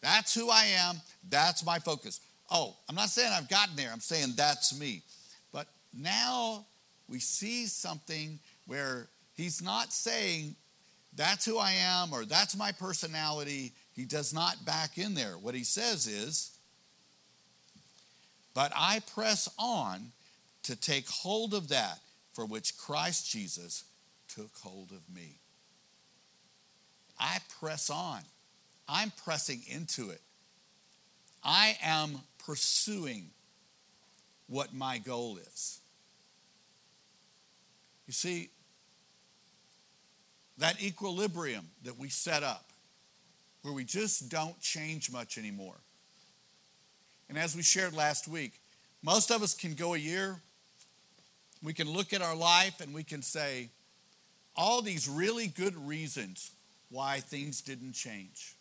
That's 0.00 0.34
who 0.34 0.50
I 0.50 0.64
am. 0.80 0.96
That's 1.28 1.64
my 1.64 1.78
focus. 1.78 2.20
Oh, 2.50 2.76
I'm 2.88 2.94
not 2.96 3.08
saying 3.08 3.32
I've 3.32 3.48
gotten 3.48 3.76
there. 3.76 3.90
I'm 3.92 4.00
saying 4.00 4.34
that's 4.36 4.78
me. 4.78 5.02
Now 5.96 6.66
we 7.08 7.18
see 7.18 7.66
something 7.66 8.38
where 8.66 9.08
he's 9.34 9.62
not 9.62 9.92
saying 9.92 10.56
that's 11.14 11.44
who 11.44 11.58
I 11.58 11.72
am 11.72 12.12
or 12.12 12.24
that's 12.24 12.56
my 12.56 12.72
personality. 12.72 13.72
He 13.94 14.04
does 14.04 14.32
not 14.32 14.64
back 14.64 14.96
in 14.96 15.14
there. 15.14 15.32
What 15.38 15.54
he 15.54 15.64
says 15.64 16.06
is, 16.06 16.56
but 18.54 18.72
I 18.76 19.00
press 19.14 19.48
on 19.58 20.12
to 20.64 20.76
take 20.76 21.08
hold 21.08 21.54
of 21.54 21.68
that 21.68 21.98
for 22.32 22.46
which 22.46 22.76
Christ 22.78 23.30
Jesus 23.30 23.84
took 24.28 24.50
hold 24.62 24.90
of 24.92 25.14
me. 25.14 25.36
I 27.18 27.38
press 27.60 27.90
on. 27.90 28.20
I'm 28.88 29.12
pressing 29.24 29.62
into 29.68 30.10
it. 30.10 30.20
I 31.44 31.76
am 31.82 32.20
pursuing 32.44 33.30
what 34.48 34.74
my 34.74 34.98
goal 34.98 35.38
is. 35.38 35.80
You 38.06 38.12
see, 38.12 38.50
that 40.58 40.82
equilibrium 40.82 41.66
that 41.84 41.98
we 41.98 42.08
set 42.08 42.42
up, 42.42 42.66
where 43.62 43.72
we 43.72 43.84
just 43.84 44.28
don't 44.28 44.58
change 44.60 45.10
much 45.10 45.38
anymore. 45.38 45.76
And 47.28 47.38
as 47.38 47.56
we 47.56 47.62
shared 47.62 47.94
last 47.94 48.28
week, 48.28 48.60
most 49.02 49.30
of 49.30 49.42
us 49.42 49.54
can 49.54 49.74
go 49.74 49.94
a 49.94 49.98
year, 49.98 50.36
we 51.62 51.72
can 51.72 51.90
look 51.90 52.12
at 52.12 52.22
our 52.22 52.36
life 52.36 52.80
and 52.80 52.92
we 52.92 53.04
can 53.04 53.22
say, 53.22 53.70
all 54.54 54.82
these 54.82 55.08
really 55.08 55.46
good 55.46 55.76
reasons 55.76 56.50
why 56.90 57.20
things 57.20 57.62
didn't 57.62 57.92
change. 57.92 58.54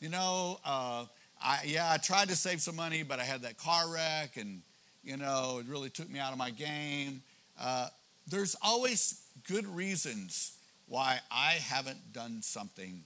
You 0.00 0.10
know, 0.10 0.60
uh, 0.64 1.06
I, 1.42 1.60
yeah, 1.64 1.90
I 1.90 1.96
tried 1.96 2.28
to 2.28 2.36
save 2.36 2.60
some 2.60 2.76
money, 2.76 3.02
but 3.02 3.18
I 3.18 3.24
had 3.24 3.42
that 3.42 3.56
car 3.56 3.90
wreck 3.90 4.36
and, 4.36 4.60
you 5.06 5.16
know, 5.16 5.58
it 5.60 5.66
really 5.68 5.88
took 5.88 6.10
me 6.10 6.18
out 6.18 6.32
of 6.32 6.38
my 6.38 6.50
game. 6.50 7.22
Uh, 7.58 7.88
there's 8.26 8.56
always 8.60 9.22
good 9.46 9.66
reasons 9.66 10.58
why 10.88 11.20
I 11.30 11.52
haven't 11.52 12.12
done 12.12 12.42
something 12.42 13.04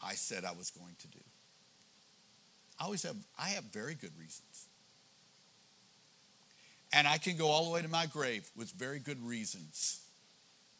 I 0.00 0.14
said 0.14 0.44
I 0.44 0.52
was 0.52 0.70
going 0.70 0.94
to 1.00 1.08
do. 1.08 1.18
I 2.78 2.84
always 2.84 3.02
have, 3.02 3.16
I 3.38 3.48
have 3.48 3.64
very 3.64 3.94
good 3.94 4.12
reasons. 4.18 4.66
And 6.92 7.08
I 7.08 7.18
can 7.18 7.36
go 7.36 7.48
all 7.48 7.64
the 7.64 7.70
way 7.70 7.82
to 7.82 7.88
my 7.88 8.06
grave 8.06 8.48
with 8.56 8.70
very 8.70 9.00
good 9.00 9.20
reasons 9.24 10.00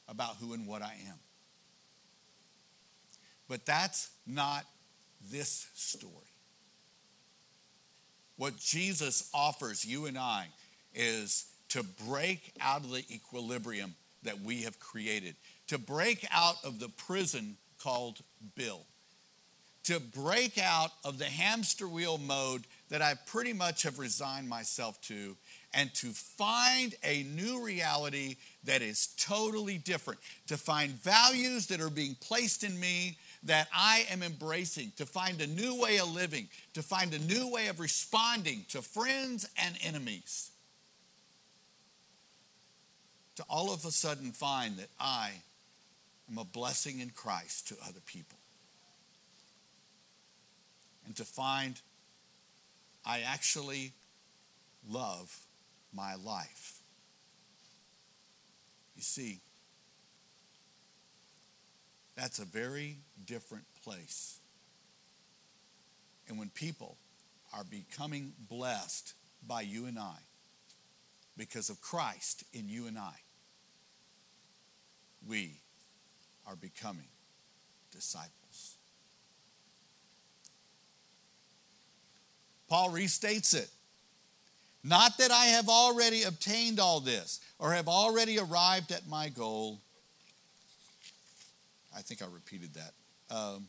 about 0.08 0.36
who 0.36 0.52
and 0.52 0.68
what 0.68 0.82
I 0.82 0.94
am. 1.08 1.18
But 3.48 3.66
that's 3.66 4.10
not 4.26 4.64
this 5.30 5.68
story. 5.74 6.12
What 8.36 8.56
Jesus 8.56 9.30
offers 9.32 9.84
you 9.84 10.06
and 10.06 10.18
I 10.18 10.46
is 10.94 11.46
to 11.70 11.84
break 12.08 12.52
out 12.60 12.82
of 12.82 12.90
the 12.90 13.04
equilibrium 13.10 13.94
that 14.22 14.40
we 14.40 14.62
have 14.62 14.78
created, 14.80 15.36
to 15.68 15.78
break 15.78 16.26
out 16.30 16.56
of 16.64 16.80
the 16.80 16.88
prison 16.88 17.56
called 17.78 18.20
Bill, 18.56 18.80
to 19.84 20.00
break 20.00 20.58
out 20.58 20.90
of 21.04 21.18
the 21.18 21.24
hamster 21.26 21.86
wheel 21.86 22.18
mode 22.18 22.64
that 22.88 23.02
I 23.02 23.14
pretty 23.26 23.52
much 23.52 23.82
have 23.82 23.98
resigned 23.98 24.48
myself 24.48 25.00
to, 25.02 25.36
and 25.72 25.92
to 25.94 26.08
find 26.08 26.94
a 27.02 27.24
new 27.24 27.62
reality 27.62 28.36
that 28.64 28.82
is 28.82 29.08
totally 29.18 29.78
different, 29.78 30.20
to 30.46 30.56
find 30.56 30.92
values 30.92 31.66
that 31.66 31.80
are 31.80 31.90
being 31.90 32.16
placed 32.20 32.64
in 32.64 32.78
me 32.78 33.18
that 33.44 33.68
I 33.74 34.06
am 34.10 34.22
embracing, 34.22 34.92
to 34.96 35.06
find 35.06 35.40
a 35.40 35.46
new 35.46 35.80
way 35.80 35.98
of 35.98 36.12
living, 36.14 36.48
to 36.72 36.82
find 36.82 37.12
a 37.12 37.18
new 37.18 37.50
way 37.50 37.66
of 37.68 37.78
responding 37.78 38.64
to 38.70 38.80
friends 38.80 39.48
and 39.62 39.76
enemies. 39.82 40.50
To 43.36 43.44
all 43.48 43.72
of 43.72 43.84
a 43.84 43.90
sudden 43.90 44.32
find 44.32 44.76
that 44.76 44.88
I 44.98 45.30
am 46.30 46.38
a 46.38 46.44
blessing 46.44 47.00
in 47.00 47.10
Christ 47.10 47.68
to 47.68 47.76
other 47.86 48.00
people. 48.06 48.38
And 51.04 51.14
to 51.16 51.24
find 51.24 51.78
I 53.04 53.20
actually 53.20 53.92
love 54.88 55.36
my 55.92 56.14
life. 56.14 56.78
You 58.96 59.02
see, 59.02 59.40
that's 62.16 62.38
a 62.38 62.44
very 62.44 62.98
different 63.24 63.64
place. 63.82 64.38
And 66.28 66.38
when 66.38 66.48
people 66.50 66.96
are 67.56 67.64
becoming 67.64 68.32
blessed 68.48 69.14
by 69.46 69.62
you 69.62 69.86
and 69.86 69.98
I, 69.98 70.16
because 71.36 71.70
of 71.70 71.80
Christ 71.80 72.44
in 72.52 72.68
you 72.68 72.86
and 72.86 72.98
I, 72.98 73.14
we 75.28 75.60
are 76.46 76.56
becoming 76.56 77.08
disciples. 77.90 78.76
Paul 82.68 82.90
restates 82.90 83.54
it. 83.54 83.68
Not 84.82 85.16
that 85.18 85.30
I 85.30 85.46
have 85.46 85.68
already 85.68 86.24
obtained 86.24 86.78
all 86.78 87.00
this 87.00 87.40
or 87.58 87.72
have 87.72 87.88
already 87.88 88.38
arrived 88.38 88.92
at 88.92 89.08
my 89.08 89.30
goal 89.30 89.80
I 91.96 92.00
think 92.00 92.22
I 92.22 92.26
repeated 92.26 92.74
that. 92.74 92.92
Um, 93.34 93.68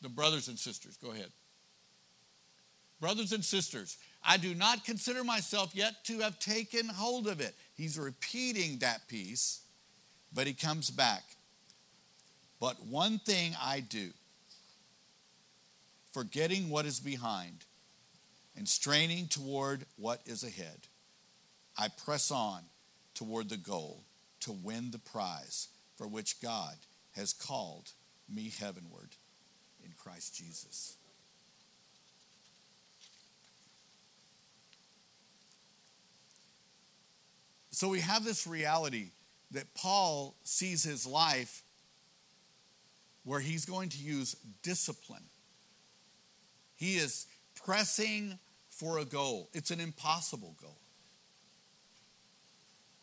the 0.00 0.08
brothers 0.08 0.48
and 0.48 0.58
sisters, 0.58 0.96
go 0.96 1.12
ahead. 1.12 1.30
Brothers 3.00 3.32
and 3.32 3.44
sisters, 3.44 3.96
I 4.24 4.36
do 4.36 4.54
not 4.54 4.84
consider 4.84 5.24
myself 5.24 5.74
yet 5.74 6.04
to 6.04 6.20
have 6.20 6.38
taken 6.38 6.88
hold 6.88 7.26
of 7.26 7.40
it. 7.40 7.54
He's 7.74 7.98
repeating 7.98 8.78
that 8.78 9.08
piece, 9.08 9.62
but 10.32 10.46
he 10.46 10.52
comes 10.52 10.90
back. 10.90 11.22
But 12.60 12.76
one 12.86 13.18
thing 13.18 13.56
I 13.60 13.80
do, 13.80 14.10
forgetting 16.12 16.70
what 16.70 16.86
is 16.86 17.00
behind 17.00 17.64
and 18.56 18.68
straining 18.68 19.26
toward 19.26 19.84
what 19.96 20.20
is 20.26 20.44
ahead, 20.44 20.86
I 21.76 21.88
press 21.88 22.30
on 22.30 22.62
toward 23.14 23.48
the 23.48 23.56
goal 23.56 24.04
to 24.40 24.52
win 24.52 24.92
the 24.92 24.98
prize 24.98 25.68
for 25.96 26.06
which 26.08 26.40
God 26.40 26.74
has 27.12 27.32
called 27.32 27.90
me 28.28 28.52
heavenward 28.58 29.10
in 29.84 29.92
Christ 29.96 30.34
Jesus. 30.36 30.96
So 37.70 37.88
we 37.88 38.00
have 38.00 38.24
this 38.24 38.46
reality 38.46 39.10
that 39.50 39.74
Paul 39.74 40.36
sees 40.44 40.84
his 40.84 41.06
life 41.06 41.62
where 43.24 43.40
he's 43.40 43.64
going 43.64 43.88
to 43.90 43.98
use 43.98 44.36
discipline. 44.62 45.24
He 46.76 46.96
is 46.96 47.26
pressing 47.64 48.38
for 48.70 48.98
a 48.98 49.04
goal. 49.04 49.48
It's 49.52 49.70
an 49.70 49.80
impossible 49.80 50.56
goal. 50.60 50.78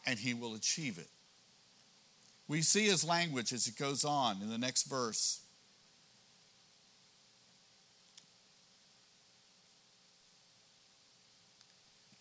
And 0.05 0.17
he 0.17 0.33
will 0.33 0.55
achieve 0.55 0.97
it. 0.97 1.09
We 2.49 2.63
see 2.63 2.87
his 2.87 3.05
language 3.05 3.53
as 3.53 3.67
it 3.67 3.77
goes 3.77 4.03
on 4.03 4.41
in 4.41 4.49
the 4.49 4.57
next 4.57 4.83
verse. 4.89 5.39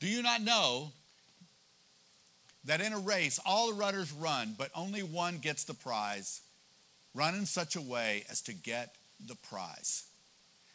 Do 0.01 0.07
you 0.07 0.23
not 0.23 0.43
know 0.43 0.93
that 2.67 2.83
in 2.83 2.93
a 2.93 2.99
race 2.99 3.41
all 3.45 3.69
the 3.69 3.73
runners 3.73 4.13
run, 4.13 4.55
but 4.57 4.71
only 4.75 5.03
one 5.03 5.39
gets 5.39 5.65
the 5.65 5.75
prize? 5.75 6.43
Run 7.15 7.35
in 7.35 7.47
such 7.47 7.75
a 7.75 7.81
way 7.81 8.25
as 8.31 8.43
to 8.43 8.53
get 8.53 8.95
the 9.27 9.35
prize. 9.35 10.05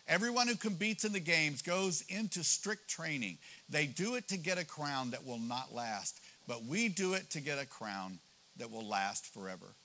Everyone 0.08 0.48
who 0.48 0.56
competes 0.56 1.06
in 1.06 1.14
the 1.14 1.20
games 1.20 1.62
goes 1.62 2.04
into 2.10 2.44
strict 2.44 2.90
training. 2.90 3.38
They 3.70 3.86
do 3.86 4.16
it 4.16 4.28
to 4.30 4.38
get 4.38 4.58
a 4.58 4.66
crown 4.66 5.12
that 5.12 5.26
will 5.26 5.40
not 5.40 5.74
last, 5.74 6.20
but 6.48 6.66
we 6.66 6.90
do 6.90 7.14
it 7.14 7.30
to 7.30 7.40
get 7.40 7.62
a 7.62 7.68
crown 7.68 8.20
that 8.58 8.72
will 8.72 8.88
last 8.88 9.34
forever. 9.34 9.76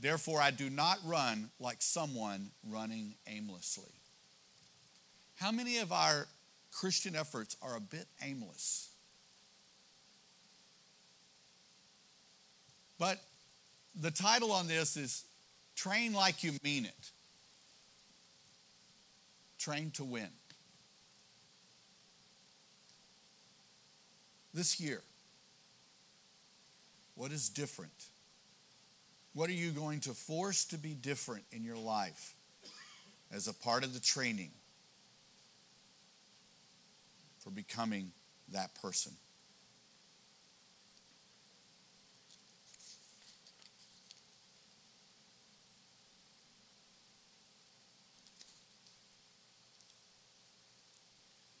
Therefore, 0.00 0.40
I 0.40 0.50
do 0.50 0.68
not 0.68 0.98
run 1.04 1.50
like 1.60 1.76
someone 1.80 2.50
running 2.68 3.14
aimlessly. 3.28 3.92
How 5.36 5.52
many 5.52 5.78
of 5.78 5.92
our 5.92 6.26
Christian 6.72 7.14
efforts 7.14 7.56
are 7.62 7.76
a 7.76 7.80
bit 7.80 8.06
aimless? 8.22 8.90
But 12.98 13.18
the 14.00 14.10
title 14.10 14.52
on 14.52 14.66
this 14.66 14.96
is 14.96 15.24
Train 15.74 16.12
Like 16.12 16.42
You 16.44 16.52
Mean 16.62 16.84
It. 16.84 17.10
Train 19.58 19.90
to 19.92 20.04
Win. 20.04 20.28
This 24.54 24.80
year, 24.80 25.02
what 27.14 27.32
is 27.32 27.48
different? 27.48 28.06
What 29.34 29.48
are 29.48 29.54
you 29.54 29.70
going 29.70 30.00
to 30.00 30.10
force 30.10 30.64
to 30.66 30.78
be 30.78 30.94
different 30.94 31.44
in 31.52 31.64
your 31.64 31.76
life 31.76 32.34
as 33.30 33.48
a 33.48 33.54
part 33.54 33.84
of 33.84 33.94
the 33.94 34.00
training 34.00 34.50
for 37.38 37.50
becoming 37.50 38.12
that 38.52 38.74
person? 38.80 39.12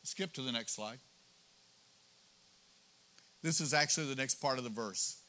Skip 0.02 0.34
to 0.34 0.42
the 0.42 0.52
next 0.52 0.74
slide. 0.74 0.98
This 3.42 3.62
is 3.62 3.72
actually 3.72 4.08
the 4.08 4.14
next 4.14 4.34
part 4.42 4.58
of 4.58 4.64
the 4.64 4.68
verse. 4.68 5.21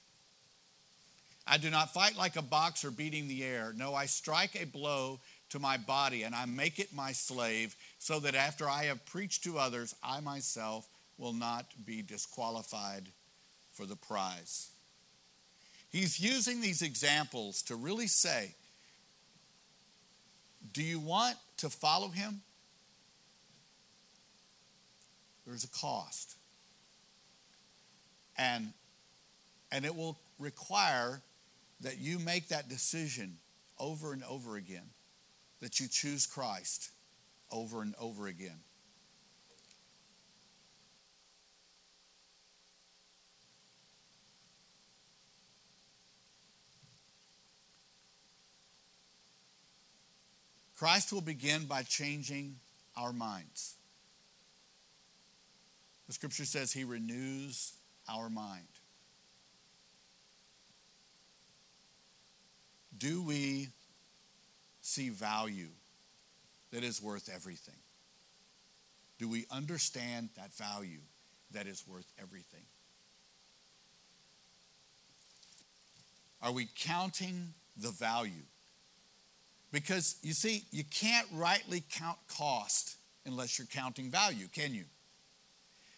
I 1.45 1.57
do 1.57 1.69
not 1.69 1.93
fight 1.93 2.17
like 2.17 2.35
a 2.35 2.41
boxer 2.41 2.89
beating 2.89 3.27
the 3.27 3.43
air. 3.43 3.73
No, 3.75 3.93
I 3.93 4.05
strike 4.05 4.59
a 4.61 4.65
blow 4.65 5.19
to 5.49 5.59
my 5.59 5.77
body 5.77 6.23
and 6.23 6.33
I 6.33 6.45
make 6.45 6.79
it 6.79 6.93
my 6.95 7.11
slave, 7.11 7.75
so 7.99 8.19
that 8.21 8.33
after 8.33 8.67
I 8.67 8.85
have 8.85 9.05
preached 9.05 9.43
to 9.43 9.59
others, 9.59 9.93
I 10.03 10.19
myself 10.19 10.87
will 11.17 11.33
not 11.33 11.65
be 11.85 12.01
disqualified 12.01 13.03
for 13.71 13.85
the 13.85 13.95
prize. 13.95 14.71
He's 15.91 16.19
using 16.19 16.59
these 16.59 16.81
examples 16.81 17.61
to 17.63 17.75
really 17.75 18.07
say, 18.07 18.55
Do 20.73 20.81
you 20.81 20.99
want 20.99 21.35
to 21.57 21.69
follow 21.69 22.07
him? 22.07 22.41
There's 25.45 25.65
a 25.65 25.69
cost. 25.69 26.35
And, 28.37 28.69
and 29.71 29.85
it 29.85 29.95
will 29.95 30.17
require 30.39 31.21
that 31.83 31.99
you 31.99 32.17
make 32.17 32.47
that 32.47 32.69
decision 32.69 33.37
over 33.79 34.13
and 34.13 34.23
over 34.23 34.55
again, 34.55 34.89
that 35.61 35.79
you 35.79 35.87
choose 35.87 36.25
Christ 36.25 36.89
over 37.51 37.81
and 37.81 37.93
over 37.99 38.27
again. 38.27 38.59
Christ 50.77 51.13
will 51.13 51.21
begin 51.21 51.65
by 51.65 51.83
changing 51.83 52.55
our 52.97 53.13
minds. 53.13 53.75
The 56.07 56.13
scripture 56.13 56.45
says 56.45 56.73
he 56.73 56.83
renews 56.83 57.73
our 58.09 58.29
mind. 58.29 58.67
Do 62.97 63.21
we 63.21 63.69
see 64.81 65.09
value 65.09 65.69
that 66.71 66.83
is 66.83 67.01
worth 67.01 67.29
everything? 67.33 67.75
Do 69.19 69.29
we 69.29 69.45
understand 69.51 70.29
that 70.35 70.53
value 70.53 70.99
that 71.51 71.67
is 71.67 71.87
worth 71.87 72.11
everything? 72.21 72.63
Are 76.41 76.51
we 76.51 76.67
counting 76.75 77.53
the 77.77 77.91
value? 77.91 78.43
Because 79.71 80.17
you 80.21 80.33
see, 80.33 80.65
you 80.71 80.83
can't 80.83 81.27
rightly 81.33 81.83
count 81.89 82.17
cost 82.27 82.97
unless 83.25 83.57
you're 83.57 83.67
counting 83.67 84.11
value, 84.11 84.47
can 84.53 84.73
you? 84.73 84.83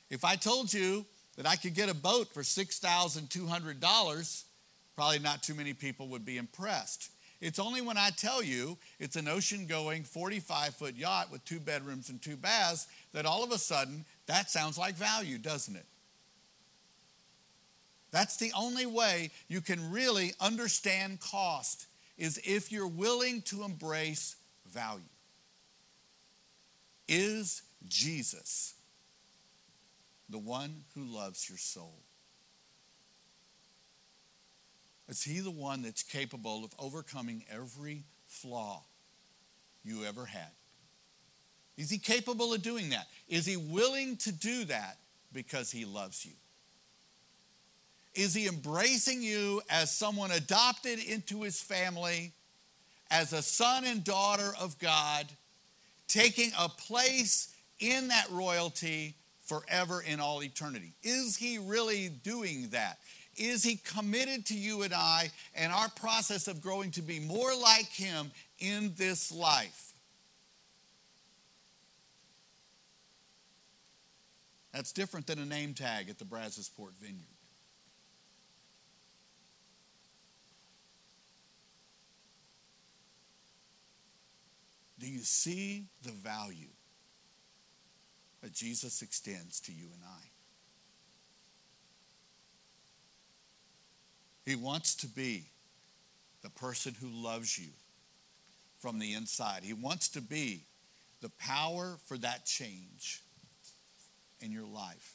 If 0.09 0.23
I 0.23 0.35
told 0.35 0.71
you 0.71 1.05
that 1.35 1.47
I 1.47 1.55
could 1.55 1.73
get 1.73 1.89
a 1.89 1.95
boat 1.95 2.27
for 2.33 2.43
$6,200, 2.43 4.43
probably 4.95 5.19
not 5.19 5.43
too 5.43 5.53
many 5.53 5.73
people 5.73 6.07
would 6.09 6.25
be 6.25 6.37
impressed. 6.37 7.11
It's 7.41 7.59
only 7.59 7.81
when 7.81 7.97
I 7.97 8.09
tell 8.11 8.41
you 8.41 8.77
it's 8.99 9.17
an 9.17 9.27
ocean 9.27 9.67
going 9.67 10.03
45 10.03 10.75
foot 10.75 10.95
yacht 10.95 11.31
with 11.31 11.43
two 11.45 11.59
bedrooms 11.59 12.09
and 12.09 12.21
two 12.21 12.37
baths 12.37 12.87
that 13.13 13.25
all 13.25 13.43
of 13.43 13.51
a 13.51 13.57
sudden 13.57 14.05
that 14.27 14.49
sounds 14.49 14.77
like 14.77 14.95
value, 14.95 15.37
doesn't 15.37 15.75
it? 15.75 15.85
That's 18.11 18.37
the 18.37 18.51
only 18.57 18.85
way 18.85 19.31
you 19.49 19.59
can 19.59 19.91
really 19.91 20.31
understand 20.39 21.19
cost 21.19 21.87
is 22.17 22.39
if 22.45 22.71
you're 22.71 22.87
willing 22.87 23.41
to 23.43 23.63
embrace 23.63 24.37
value. 24.71 25.03
Is 27.07 27.61
Jesus 27.87 28.73
the 30.29 30.39
one 30.39 30.83
who 30.95 31.03
loves 31.03 31.49
your 31.49 31.57
soul? 31.57 31.99
Is 35.07 35.23
he 35.23 35.39
the 35.39 35.51
one 35.51 35.81
that's 35.83 36.03
capable 36.03 36.65
of 36.65 36.73
overcoming 36.79 37.43
every 37.51 38.03
flaw 38.27 38.83
you 39.83 40.03
ever 40.03 40.25
had? 40.25 40.49
Is 41.77 41.89
he 41.89 41.97
capable 41.97 42.53
of 42.53 42.61
doing 42.61 42.89
that? 42.89 43.07
Is 43.27 43.45
he 43.45 43.57
willing 43.57 44.17
to 44.17 44.31
do 44.31 44.65
that 44.65 44.97
because 45.33 45.71
he 45.71 45.85
loves 45.85 46.25
you? 46.25 46.31
Is 48.15 48.33
he 48.33 48.47
embracing 48.47 49.21
you 49.21 49.61
as 49.69 49.91
someone 49.91 50.31
adopted 50.31 50.99
into 50.99 51.41
his 51.41 51.61
family, 51.61 52.31
as 53.11 53.33
a 53.33 53.41
son 53.41 53.83
and 53.83 54.03
daughter 54.03 54.53
of 54.59 54.79
God, 54.79 55.27
taking 56.07 56.51
a 56.57 56.69
place 56.69 57.53
in 57.79 58.07
that 58.07 58.27
royalty 58.31 59.15
forever 59.45 60.01
in 60.01 60.21
all 60.21 60.41
eternity? 60.43 60.93
Is 61.03 61.35
he 61.35 61.57
really 61.57 62.07
doing 62.07 62.69
that? 62.69 62.99
Is 63.37 63.63
he 63.63 63.77
committed 63.77 64.45
to 64.47 64.53
you 64.53 64.83
and 64.83 64.93
I 64.93 65.31
and 65.55 65.73
our 65.73 65.89
process 65.89 66.47
of 66.47 66.61
growing 66.61 66.91
to 66.91 67.01
be 67.01 67.19
more 67.19 67.53
like 67.55 67.87
him 67.87 68.31
in 68.59 68.93
this 68.95 69.31
life? 69.31 69.93
That's 74.73 74.91
different 74.91 75.27
than 75.27 75.39
a 75.39 75.45
name 75.45 75.73
tag 75.73 76.09
at 76.09 76.19
the 76.19 76.25
Brazosport 76.25 76.91
Vineyard. 77.01 77.23
Do 84.99 85.07
you 85.07 85.19
see 85.19 85.85
the 86.03 86.11
value 86.11 86.71
that 88.41 88.53
Jesus 88.53 89.01
extends 89.01 89.59
to 89.61 89.71
you 89.71 89.87
and 89.93 90.01
I? 90.03 90.34
He 94.45 94.55
wants 94.55 94.95
to 94.97 95.07
be 95.07 95.45
the 96.43 96.49
person 96.51 96.95
who 96.99 97.07
loves 97.07 97.57
you 97.57 97.69
from 98.79 98.99
the 98.99 99.13
inside. 99.13 99.63
He 99.63 99.73
wants 99.73 100.09
to 100.09 100.21
be 100.21 100.61
the 101.21 101.29
power 101.39 101.97
for 102.05 102.17
that 102.19 102.45
change 102.45 103.21
in 104.41 104.51
your 104.51 104.65
life. 104.65 105.13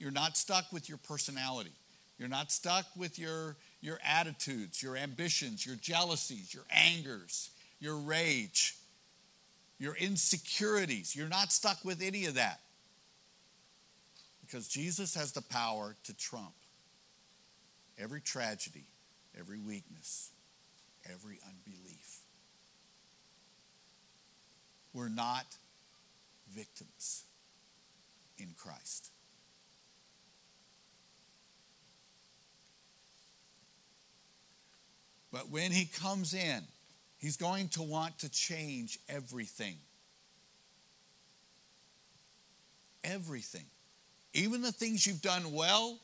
You're 0.00 0.10
not 0.10 0.36
stuck 0.36 0.72
with 0.72 0.88
your 0.88 0.98
personality. 0.98 1.70
You're 2.18 2.28
not 2.28 2.50
stuck 2.50 2.86
with 2.96 3.18
your, 3.18 3.56
your 3.80 4.00
attitudes, 4.04 4.82
your 4.82 4.96
ambitions, 4.96 5.64
your 5.64 5.76
jealousies, 5.76 6.52
your 6.52 6.64
angers, 6.70 7.50
your 7.78 7.96
rage, 7.96 8.74
your 9.78 9.94
insecurities. 9.94 11.14
You're 11.14 11.28
not 11.28 11.52
stuck 11.52 11.84
with 11.84 12.02
any 12.02 12.26
of 12.26 12.34
that. 12.34 12.60
Because 14.44 14.66
Jesus 14.66 15.14
has 15.14 15.32
the 15.32 15.42
power 15.42 15.94
to 16.04 16.16
trump 16.16 16.54
every 17.98 18.20
tragedy, 18.20 18.84
every 19.38 19.58
weakness, 19.58 20.30
every 21.10 21.38
unbelief. 21.46 22.20
We're 24.92 25.08
not 25.08 25.46
victims 26.54 27.24
in 28.38 28.54
Christ. 28.56 29.10
But 35.32 35.50
when 35.50 35.72
he 35.72 35.86
comes 35.86 36.32
in, 36.32 36.62
he's 37.18 37.36
going 37.36 37.68
to 37.70 37.82
want 37.82 38.20
to 38.20 38.30
change 38.30 39.00
everything. 39.08 39.74
Everything. 43.02 43.64
Even 44.32 44.62
the 44.62 44.70
things 44.70 45.04
you've 45.04 45.22
done 45.22 45.52
well, 45.52 45.98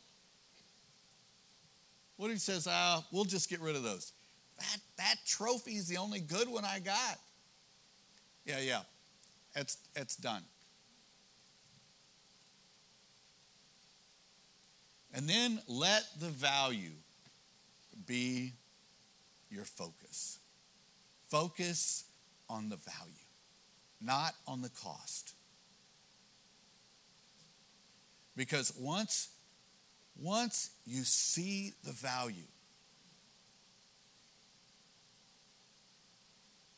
what 2.21 2.31
he 2.31 2.37
says, 2.37 2.69
ah, 2.71 3.03
we'll 3.11 3.25
just 3.25 3.49
get 3.49 3.61
rid 3.61 3.75
of 3.75 3.83
those? 3.83 4.13
That, 4.59 4.77
that 4.99 5.15
trophy 5.27 5.77
is 5.77 5.89
the 5.89 5.97
only 5.97 6.21
good 6.21 6.51
one 6.51 6.67
I 6.67 6.79
got. 6.79 7.19
Yeah, 8.45 8.61
yeah. 8.61 8.81
It's, 9.57 9.79
it's 9.97 10.17
done. 10.17 10.43
And 15.15 15.27
then 15.27 15.61
let 15.67 16.03
the 16.21 16.27
value 16.27 16.93
be 18.07 18.53
your 19.51 19.65
focus. 19.65 20.41
Focus 21.31 22.05
on 22.51 22.69
the 22.69 22.77
value, 22.77 23.25
not 23.99 24.35
on 24.47 24.61
the 24.61 24.69
cost. 24.69 25.33
Because 28.37 28.75
once 28.79 29.31
once 30.21 30.71
you 30.87 31.03
see 31.03 31.73
the 31.85 31.93
value, 31.93 32.47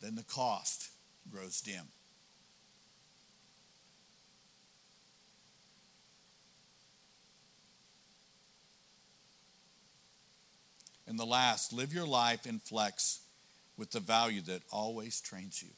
then 0.00 0.14
the 0.14 0.22
cost 0.22 0.90
grows 1.30 1.60
dim. 1.60 1.88
And 11.06 11.18
the 11.18 11.26
last, 11.26 11.72
live 11.72 11.92
your 11.92 12.06
life 12.06 12.46
in 12.46 12.58
flex 12.58 13.20
with 13.76 13.90
the 13.90 14.00
value 14.00 14.40
that 14.42 14.62
always 14.70 15.20
trains 15.20 15.62
you. 15.62 15.68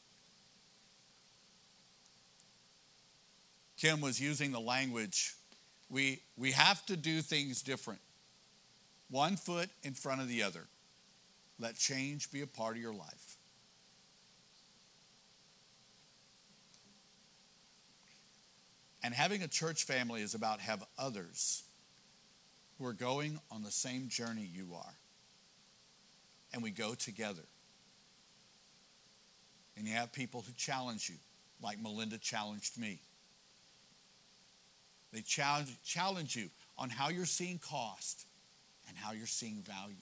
Kim 3.76 4.00
was 4.00 4.20
using 4.20 4.52
the 4.52 4.60
language 4.60 5.34
we, 5.94 6.18
we 6.36 6.50
have 6.50 6.84
to 6.86 6.96
do 6.96 7.20
things 7.20 7.62
different. 7.62 8.00
One 9.10 9.36
foot 9.36 9.68
in 9.84 9.92
front 9.92 10.20
of 10.20 10.28
the 10.28 10.42
other. 10.42 10.66
Let 11.60 11.76
change 11.76 12.32
be 12.32 12.42
a 12.42 12.48
part 12.48 12.74
of 12.74 12.82
your 12.82 12.92
life. 12.92 13.36
And 19.04 19.14
having 19.14 19.44
a 19.44 19.48
church 19.48 19.84
family 19.84 20.22
is 20.22 20.34
about 20.34 20.58
have 20.58 20.84
others 20.98 21.62
who 22.78 22.86
are 22.86 22.92
going 22.92 23.38
on 23.52 23.62
the 23.62 23.70
same 23.70 24.08
journey 24.08 24.50
you 24.52 24.74
are. 24.74 24.94
And 26.52 26.60
we 26.60 26.72
go 26.72 26.94
together. 26.94 27.44
And 29.76 29.86
you 29.86 29.94
have 29.94 30.12
people 30.12 30.42
who 30.44 30.52
challenge 30.56 31.08
you, 31.08 31.16
like 31.62 31.80
Melinda 31.80 32.18
challenged 32.18 32.80
me. 32.80 32.98
They 35.14 35.22
challenge, 35.22 35.70
challenge 35.84 36.36
you 36.36 36.50
on 36.76 36.90
how 36.90 37.08
you're 37.08 37.24
seeing 37.24 37.58
cost 37.58 38.26
and 38.88 38.96
how 38.96 39.12
you're 39.12 39.26
seeing 39.26 39.62
value. 39.62 39.94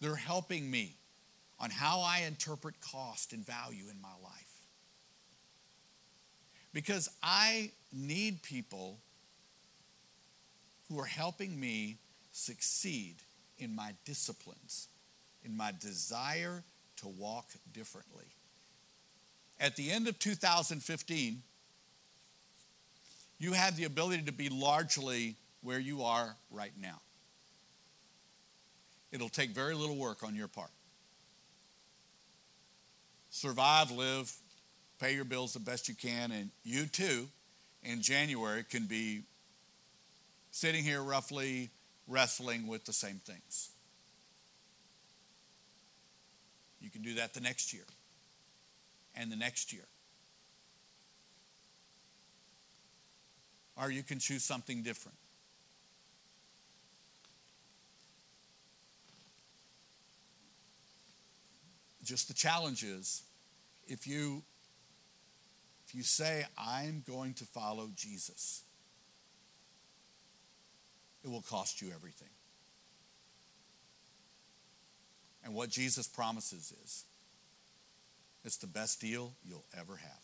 They're 0.00 0.14
helping 0.14 0.70
me 0.70 0.96
on 1.58 1.70
how 1.70 2.00
I 2.00 2.20
interpret 2.26 2.80
cost 2.80 3.32
and 3.32 3.44
value 3.44 3.84
in 3.90 4.00
my 4.00 4.14
life. 4.22 4.32
Because 6.72 7.08
I 7.22 7.70
need 7.92 8.42
people 8.42 8.98
who 10.88 10.98
are 10.98 11.06
helping 11.06 11.58
me 11.58 11.98
succeed 12.32 13.16
in 13.58 13.74
my 13.74 13.92
disciplines 14.04 14.88
in 15.44 15.56
my 15.56 15.72
desire 15.78 16.64
to 16.96 17.08
walk 17.08 17.50
differently. 17.72 18.24
At 19.60 19.76
the 19.76 19.90
end 19.90 20.08
of 20.08 20.18
2015, 20.18 21.42
you 23.44 23.52
have 23.52 23.76
the 23.76 23.84
ability 23.84 24.22
to 24.22 24.32
be 24.32 24.48
largely 24.48 25.36
where 25.60 25.78
you 25.78 26.02
are 26.02 26.34
right 26.50 26.72
now. 26.80 26.98
It'll 29.12 29.28
take 29.28 29.50
very 29.50 29.74
little 29.74 29.96
work 29.96 30.22
on 30.22 30.34
your 30.34 30.48
part. 30.48 30.70
Survive, 33.28 33.90
live, 33.90 34.32
pay 34.98 35.14
your 35.14 35.26
bills 35.26 35.52
the 35.52 35.60
best 35.60 35.88
you 35.88 35.94
can, 35.94 36.32
and 36.32 36.50
you 36.64 36.86
too, 36.86 37.28
in 37.82 38.00
January, 38.00 38.64
can 38.64 38.86
be 38.86 39.24
sitting 40.50 40.82
here 40.82 41.02
roughly 41.02 41.68
wrestling 42.08 42.66
with 42.66 42.86
the 42.86 42.94
same 42.94 43.20
things. 43.26 43.70
You 46.80 46.88
can 46.88 47.02
do 47.02 47.14
that 47.14 47.34
the 47.34 47.40
next 47.40 47.74
year 47.74 47.84
and 49.14 49.30
the 49.30 49.36
next 49.36 49.70
year. 49.70 49.84
Or 53.76 53.90
you 53.90 54.02
can 54.02 54.18
choose 54.18 54.44
something 54.44 54.82
different. 54.82 55.18
Just 62.04 62.28
the 62.28 62.34
challenge 62.34 62.84
is 62.84 63.22
if 63.86 64.06
you 64.06 64.42
if 65.86 65.94
you 65.94 66.02
say 66.02 66.44
I'm 66.56 67.02
going 67.06 67.34
to 67.34 67.44
follow 67.44 67.90
Jesus, 67.94 68.62
it 71.24 71.30
will 71.30 71.42
cost 71.42 71.80
you 71.80 71.90
everything. 71.94 72.28
And 75.44 75.54
what 75.54 75.70
Jesus 75.70 76.06
promises 76.06 76.72
is 76.84 77.04
it's 78.44 78.58
the 78.58 78.66
best 78.66 79.00
deal 79.00 79.32
you'll 79.42 79.64
ever 79.78 79.96
have, 79.96 80.22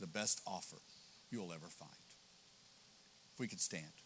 the 0.00 0.06
best 0.06 0.40
offer 0.46 0.76
you'll 1.34 1.52
ever 1.52 1.66
find. 1.66 1.90
If 3.32 3.40
we 3.40 3.48
could 3.48 3.60
stand. 3.60 4.03